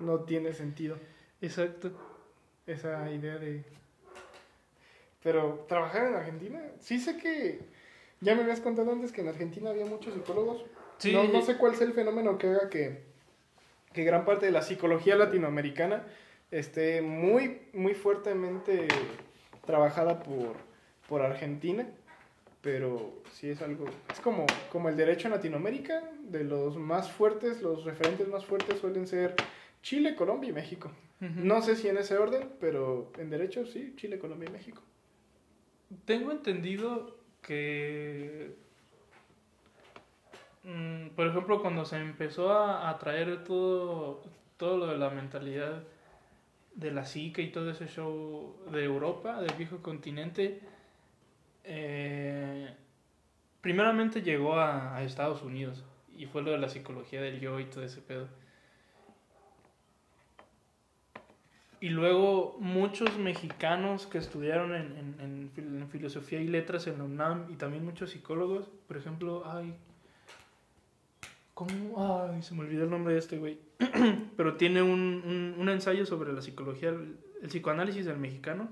[0.00, 0.96] No tiene sentido
[1.40, 1.92] exacto.
[2.66, 3.64] esa idea de...
[5.22, 7.60] Pero trabajar en Argentina, sí sé que...
[8.20, 10.64] Ya me habías contado antes que en Argentina había muchos psicólogos.
[10.98, 11.12] Sí.
[11.12, 13.02] No, no sé cuál sea el fenómeno que haga que,
[13.94, 16.04] que gran parte de la psicología latinoamericana
[16.50, 18.88] esté muy, muy fuertemente
[19.64, 20.56] trabajada por,
[21.08, 21.86] por Argentina,
[22.60, 27.62] pero sí es algo, es como, como el derecho en Latinoamérica, de los más fuertes,
[27.62, 29.34] los referentes más fuertes suelen ser
[29.82, 30.90] Chile, Colombia y México.
[31.20, 34.82] No sé si en ese orden, pero en derecho sí, Chile, Colombia y México.
[36.04, 38.56] Tengo entendido que,
[40.64, 44.22] mm, por ejemplo, cuando se empezó a, traer todo,
[44.56, 45.82] todo lo de la mentalidad
[46.74, 50.60] de la psique y todo ese show de Europa, del viejo continente,
[51.64, 52.74] eh,
[53.60, 55.84] primeramente llegó a, Estados Unidos
[56.16, 58.28] y fue lo de la psicología del yo y todo ese pedo.
[61.80, 67.84] Y luego muchos mexicanos que estudiaron en filosofía y letras en la UNAM y también
[67.84, 69.74] muchos psicólogos, por ejemplo, ay,
[71.54, 72.30] ¿cómo?
[72.30, 73.58] Ay, se me olvidó el nombre de este güey.
[74.36, 78.68] Pero tiene un, un, un ensayo sobre la psicología, el, el psicoanálisis del mexicano.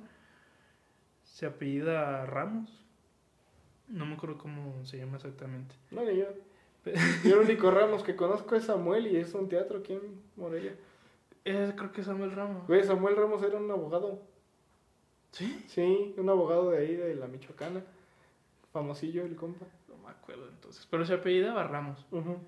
[1.25, 2.85] Se apellida Ramos.
[3.89, 5.75] No me acuerdo cómo se llama exactamente.
[5.91, 6.27] No, ni yo.
[7.25, 10.75] Yo el único Ramos que conozco es Samuel y es un teatro aquí en Morelia.
[11.45, 12.67] Eh, creo que es Samuel Ramos.
[12.67, 14.21] Güey, Samuel Ramos era un abogado.
[15.31, 15.65] ¿Sí?
[15.69, 17.83] Sí, un abogado de ahí, de la Michoacana.
[18.73, 19.67] Famosillo el compa.
[19.89, 20.87] No me acuerdo entonces.
[20.91, 22.05] Pero se apellidaba Ramos.
[22.11, 22.39] Ujú.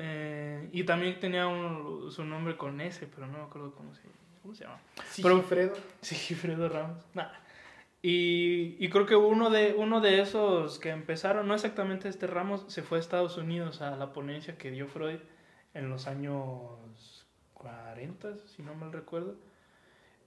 [0.00, 4.02] Eh, y también tenía un- su nombre con S, pero no me acuerdo cómo se,
[4.42, 4.78] cómo se llama.
[5.10, 5.74] Sigifredo.
[6.02, 7.04] Sí, Fredo Ramos.
[7.14, 7.28] Nah.
[8.00, 12.64] Y, y creo que uno de, uno de esos que empezaron, no exactamente este Ramos,
[12.68, 15.18] se fue a Estados Unidos a la ponencia que dio Freud
[15.74, 19.34] en los años 40, si no mal recuerdo.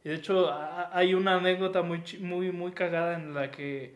[0.03, 3.95] Y de hecho, a- hay una anécdota muy, muy, muy cagada en la que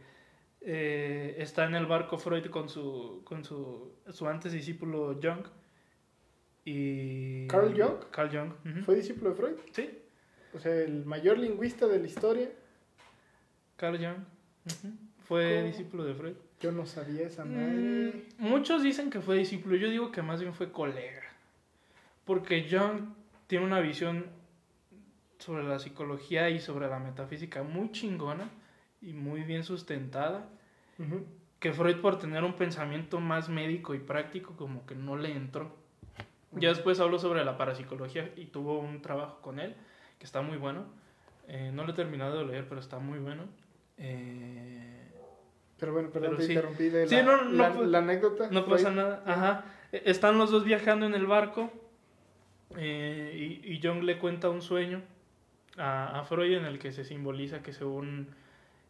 [0.62, 5.46] eh, está en el barco Freud con su, con su, su antes discípulo Jung.
[6.66, 7.48] Y...
[7.48, 8.10] ¿Carl Jung?
[8.12, 8.84] Carl Jung.
[8.84, 9.56] ¿Fue discípulo de Freud?
[9.72, 9.90] Sí,
[10.54, 12.50] O sea, el mayor lingüista de la historia.
[13.78, 14.24] Carl Jung.
[15.28, 15.68] Fue ¿Cómo?
[15.68, 16.36] discípulo de Freud.
[16.62, 18.24] Yo no sabía esa Mm, madre.
[18.40, 21.22] muchos dicen que fue discípulo, yo digo que más bien fue colega.
[22.26, 23.10] Porque Jung
[23.48, 24.26] tiene una visión
[25.38, 28.50] sobre la psicología y sobre la metafísica muy chingona
[29.02, 30.50] y muy bien sustentada.
[31.60, 35.76] Que Freud por tener un pensamiento más médico y práctico como que no le entró.
[36.60, 39.76] Ya después habló sobre la parapsicología y tuvo un trabajo con él
[40.20, 40.86] que está muy bueno.
[41.48, 43.44] Eh, no lo he terminado de leer, pero está muy bueno.
[43.98, 45.12] Eh,
[45.78, 46.54] Pero bueno, perdón, Pero te sí.
[46.54, 48.50] interrumpí de Sí, la, no, no, la- la anécdota.
[48.52, 49.24] No pasa nada.
[49.26, 49.66] Ajá.
[49.92, 51.72] E- Están los dos viajando en el barco
[52.78, 55.02] eh, y, y Jung le cuenta un sueño
[55.78, 58.30] a, a Freud en el que se simboliza que según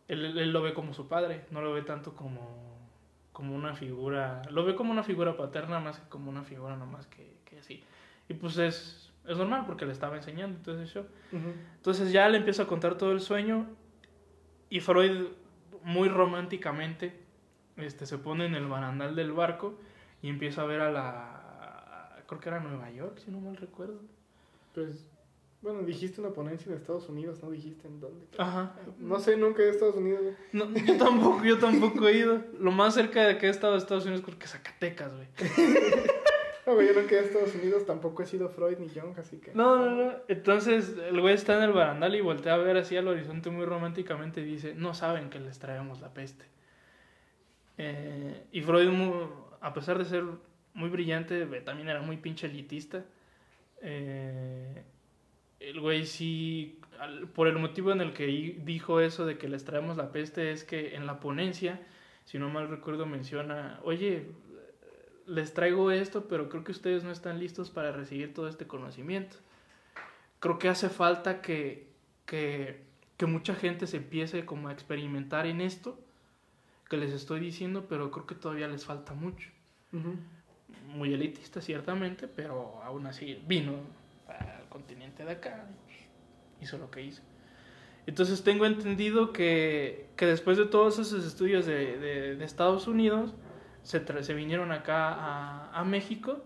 [0.08, 2.74] él, él lo ve como su padre, no lo ve tanto como,
[3.36, 7.06] como una figura, lo ve como una figura paterna más que como una figura nomás
[7.07, 7.84] que, que así.
[8.30, 11.02] Y pues es, es normal porque le estaba enseñando entonces yo.
[11.02, 11.52] Ujú.
[11.76, 13.66] Entonces ya le empieza a contar todo el sueño
[14.70, 15.28] y Freud
[15.84, 17.26] muy románticamente
[17.76, 19.78] este, se pone en el barandal del barco
[20.22, 22.24] y empieza a ver a la...
[22.28, 23.99] creo que era Nueva York, si no mal recuerdo.
[24.74, 25.12] Pues,
[25.66, 28.28] bueno, dijiste una ponencia en Estados Unidos, no dijiste en dónde.
[28.38, 28.76] Ajá.
[29.00, 30.22] No sé, nunca he ido a Estados Unidos.
[30.22, 30.36] güey.
[30.54, 32.40] No, yo tampoco, yo tampoco he ido.
[32.60, 35.28] Lo más cerca de que he estado a Estados Unidos creo que Zacatecas, güey.
[36.68, 39.18] No, güey, yo nunca he ido a Estados Unidos, tampoco he sido Freud ni Jung,
[39.20, 39.54] así que.
[39.54, 40.14] No, no, no.
[40.28, 43.66] Entonces el güey está en el barandal y voltea a ver así al horizonte muy
[43.66, 46.46] románticamente y dice, no saben que les traemos la peste.
[47.78, 48.90] Eh, y Freud,
[49.62, 50.24] a pesar de ser
[50.74, 53.06] muy brillante, también era muy pinche elitista.
[53.82, 54.84] Eh,
[55.60, 58.26] el güey sí, al- por el motivo en el que
[58.64, 61.80] dijo eso de que les traemos la peste, es que en la ponencia,
[62.26, 64.27] si no mal recuerdo, menciona, oye,
[65.27, 69.38] les traigo esto, pero creo que ustedes no están listos para recibir todo este conocimiento.
[70.40, 71.88] Creo que hace falta que,
[72.26, 72.82] que,
[73.18, 75.99] que mucha gente se empiece como a experimentar en esto
[76.90, 79.49] que les estoy diciendo, pero creo que todavía les falta mucho.
[80.88, 83.73] Muy elitista, ciertamente, pero aún así vino
[84.76, 85.65] continente de acá
[86.61, 87.22] hizo lo que hizo.
[88.07, 93.34] Entonces tengo entendido que, que después de todos esos estudios de, de- de Estados Unidos,
[93.84, 96.43] se, se vinieron acá a, a México.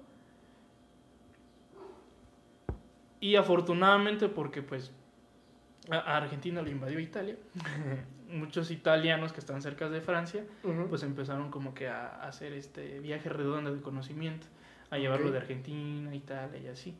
[3.19, 4.91] Y afortunadamente, porque pues
[5.89, 7.35] a, Argentina lo invadió Italia,
[8.30, 10.45] muchos italianos que están cerca de Francia,
[10.88, 14.45] pues empezaron como que a, hacer este viaje redondo de conocimiento,
[14.91, 16.95] a llevarlo de Argentina, Italia y así.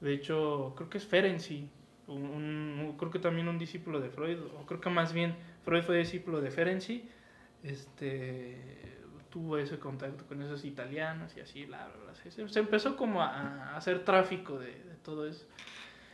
[0.00, 1.68] De hecho, creo que es Ferenczi,
[2.06, 5.34] un, un- creo que también un discípulo de Freud, o creo que más bien
[5.64, 7.08] Freud fue discípulo de Ferenczi,
[7.64, 8.56] este,
[9.30, 12.14] tuvo ese contacto con esos italianos y así, bla, bla, bla.
[12.14, 13.28] Se, se empezó como a,
[13.72, 15.44] a hacer tráfico de, de todo eso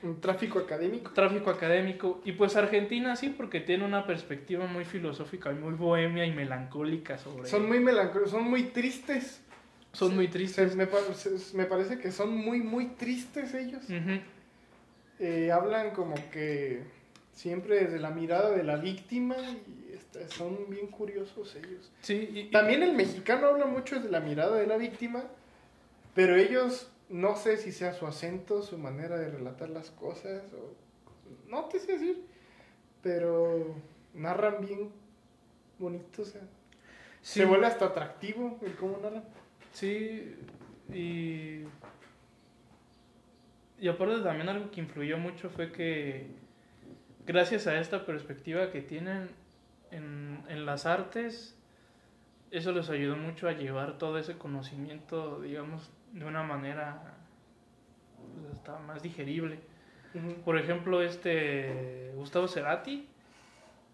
[0.03, 1.13] Un tráfico académico.
[1.13, 2.21] tráfico académico.
[2.25, 7.19] Y pues Argentina sí, porque tiene una perspectiva muy filosófica y muy bohemia y melancólica
[7.19, 7.49] sobre...
[7.49, 9.44] Son muy melancólicos, son muy tristes.
[9.95, 10.77] Son muy Se- tristes.
[10.77, 13.83] me, pa- se- me parece que son muy, muy tristes ellos.
[15.21, 16.83] Eh, hablan como que
[17.33, 21.91] siempre desde la mirada de la víctima y este, son bien curiosos ellos.
[22.03, 25.25] Sí, y- También el mexicano habla mucho desde la mirada de la víctima,
[26.15, 30.75] pero ellos no sé si sea su acento, su manera de relatar las cosas, o
[31.49, 32.25] no te sé decir,
[33.03, 33.75] pero
[34.15, 34.91] narran bien
[35.79, 36.41] bonito, o sea,
[37.23, 39.25] sí, se vuelve hasta atractivo el cómo narran.
[39.75, 40.37] Sí,
[40.93, 41.65] y...
[43.81, 46.29] Y aparte también algo que influyó mucho fue que
[47.27, 49.29] gracias a esta perspectiva que tienen
[49.91, 51.59] en, en las artes,
[52.51, 57.15] eso les ayudó mucho a llevar todo ese conocimiento, digamos, de una manera
[58.17, 59.59] pues, hasta más digerible.
[60.45, 63.09] Por ejemplo, este Gustavo Cerati,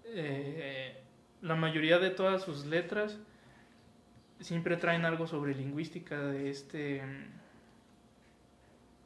[0.04, 1.02] eh,
[1.40, 3.18] la mayoría de todas sus letras
[4.40, 7.24] siempre traen algo sobre lingüística de este mm,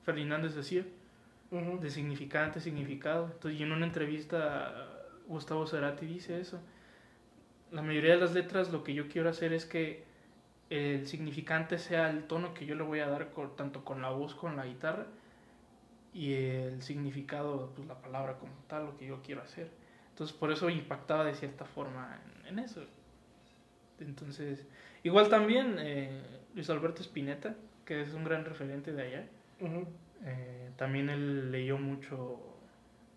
[0.04, 0.84] Fernández decía,
[1.50, 1.78] Ujú.
[1.80, 3.26] de significante, significado.
[3.26, 4.90] Entonces, y en una entrevista
[5.26, 6.60] Gustavo Cerati dice eso.
[7.70, 10.04] La mayoría de las letras lo que yo quiero hacer es que
[10.70, 14.10] el significante sea el tono que yo le voy a dar con- tanto con la
[14.10, 15.06] voz con la guitarra
[16.12, 19.70] y el significado, pues la palabra como tal, lo que yo quiero hacer.
[20.10, 22.82] Entonces por eso impactaba de cierta forma en, en eso.
[24.00, 24.66] Entonces,
[25.04, 26.20] igual también eh,
[26.54, 27.54] Luis Alberto Spinetta,
[27.84, 29.26] que es un gran referente de allá.
[30.24, 32.40] Eh, también él leyó mucho,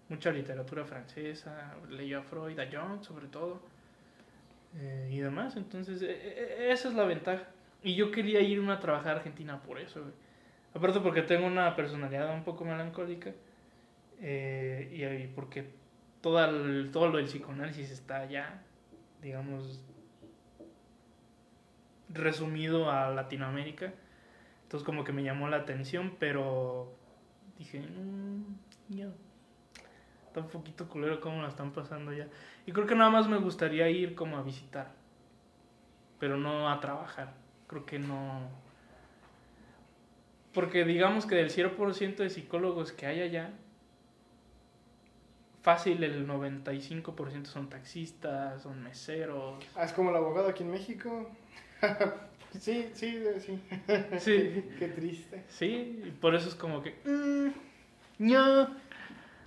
[0.09, 3.61] mucha literatura francesa, leyó a Freud, a Jung sobre todo,
[4.77, 5.55] eh, y demás.
[5.55, 7.47] Entonces, eh, eh, esa es la ventaja.
[7.84, 10.14] Y yo quería irme a trabajar a Argentina por eso, güey.
[10.73, 13.31] Aparte porque tengo una personalidad un poco melancólica,
[14.22, 15.65] eh, y, porque
[16.22, 18.61] todo, el- todo lo del psicoanálisis está ya,
[19.22, 19.81] digamos,
[22.10, 23.94] resumido a Latinoamérica.
[24.64, 26.94] Entonces como que me llamó la atención, pero
[27.58, 28.44] dije, "Mm,
[28.90, 29.10] ya,
[30.28, 32.28] está un poquito culero cómo la están pasando ya.
[32.66, 34.92] Y creo que nada más me gustaría ir como a visitar,
[36.20, 37.34] pero no a trabajar.
[37.68, 38.50] Creo que no...
[40.54, 43.52] Porque digamos que del 100% de psicólogos que hay allá,
[45.62, 49.64] fácil el 95% son taxistas, son meseros.
[49.76, 51.30] Ah, es como el abogado aquí en México.
[52.60, 53.62] sí, sí, sí.
[54.20, 55.44] Sí, Qué triste.
[55.49, 56.95] Sí, y por eso es como que.
[57.06, 57.48] mm,
[58.20, 58.76] no,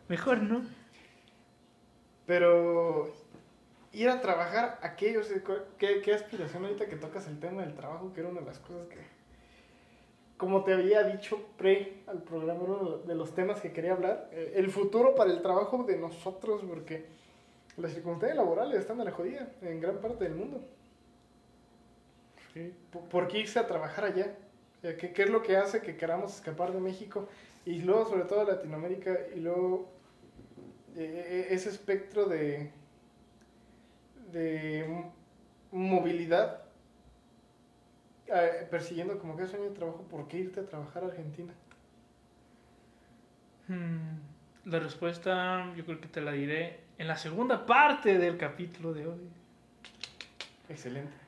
[0.09, 0.63] mejor no.
[2.27, 3.13] Pero
[3.93, 7.63] ir a trabajar aquello, o sea, cu- ¿qué, qué aspiración ahorita que tocas el tema
[7.63, 8.99] del trabajo, que era una de las cosas que,
[10.37, 14.53] como te había dicho pre al programa, uno de los temas que quería hablar, eh,
[14.57, 17.07] el futuro para el trabajo de nosotros, porque
[17.77, 20.65] las circunstancias laborales están a la jodida en gran parte del mundo.
[22.91, 24.37] ¿Por, por qué irse a trabajar allá?
[24.83, 27.29] ¿qué, ¿Qué es lo que hace que queramos escapar de México?
[27.65, 29.93] Y luego, sobre todo, Latinoamérica, y luego
[30.97, 32.73] eh, ese espectro de,
[34.33, 34.87] de
[35.73, 36.63] movilidad,
[38.27, 41.53] eh, persiguiendo como que sueño de trabajo, ¿por qué irte a trabajar a Argentina?
[43.69, 44.19] Hmm,
[44.65, 49.07] La respuesta yo creo que te la diré en la segunda parte del capítulo de
[49.07, 49.31] hoy.
[50.69, 51.20] Excelente.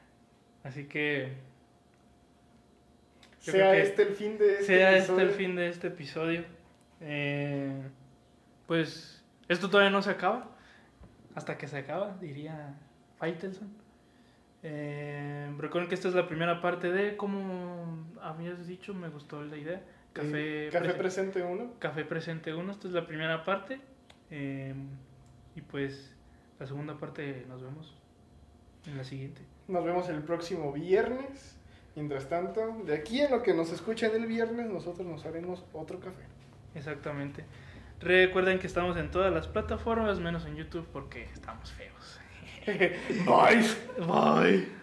[0.65, 1.33] Así que
[3.39, 5.29] sea que este el fin de este sea este episodio.
[5.29, 6.45] el fin de este episodio.
[7.01, 7.83] Eh,
[8.67, 10.51] pues esto todavía no se acaba.
[11.35, 12.75] Hasta que se acaba, diría
[13.19, 13.69] Faitelson.
[14.63, 19.57] Eh, recuerden que esta es la primera parte de, como habías dicho, me gustó la
[19.57, 19.83] idea.
[20.13, 21.73] Café, Eh, Café Presen- presente uno.
[21.81, 23.81] Café Presente 1, esta es la primera parte.
[24.31, 24.75] eh,
[25.57, 26.15] y pues
[26.59, 27.95] la segunda parte nos vemos
[28.87, 29.43] en la siguiente.
[29.73, 31.57] Nos vemos el próximo viernes.
[31.97, 35.99] Mientras tanto, de aquí en lo que nos escuchen el viernes, nosotros nos haremos otro
[35.99, 36.25] café.
[36.75, 37.45] Exactamente.
[38.01, 42.21] Recuerden que estamos en todas las plataformas, menos en YouTube porque estamos feos.
[43.27, 44.07] Bye.
[44.07, 44.82] Bye.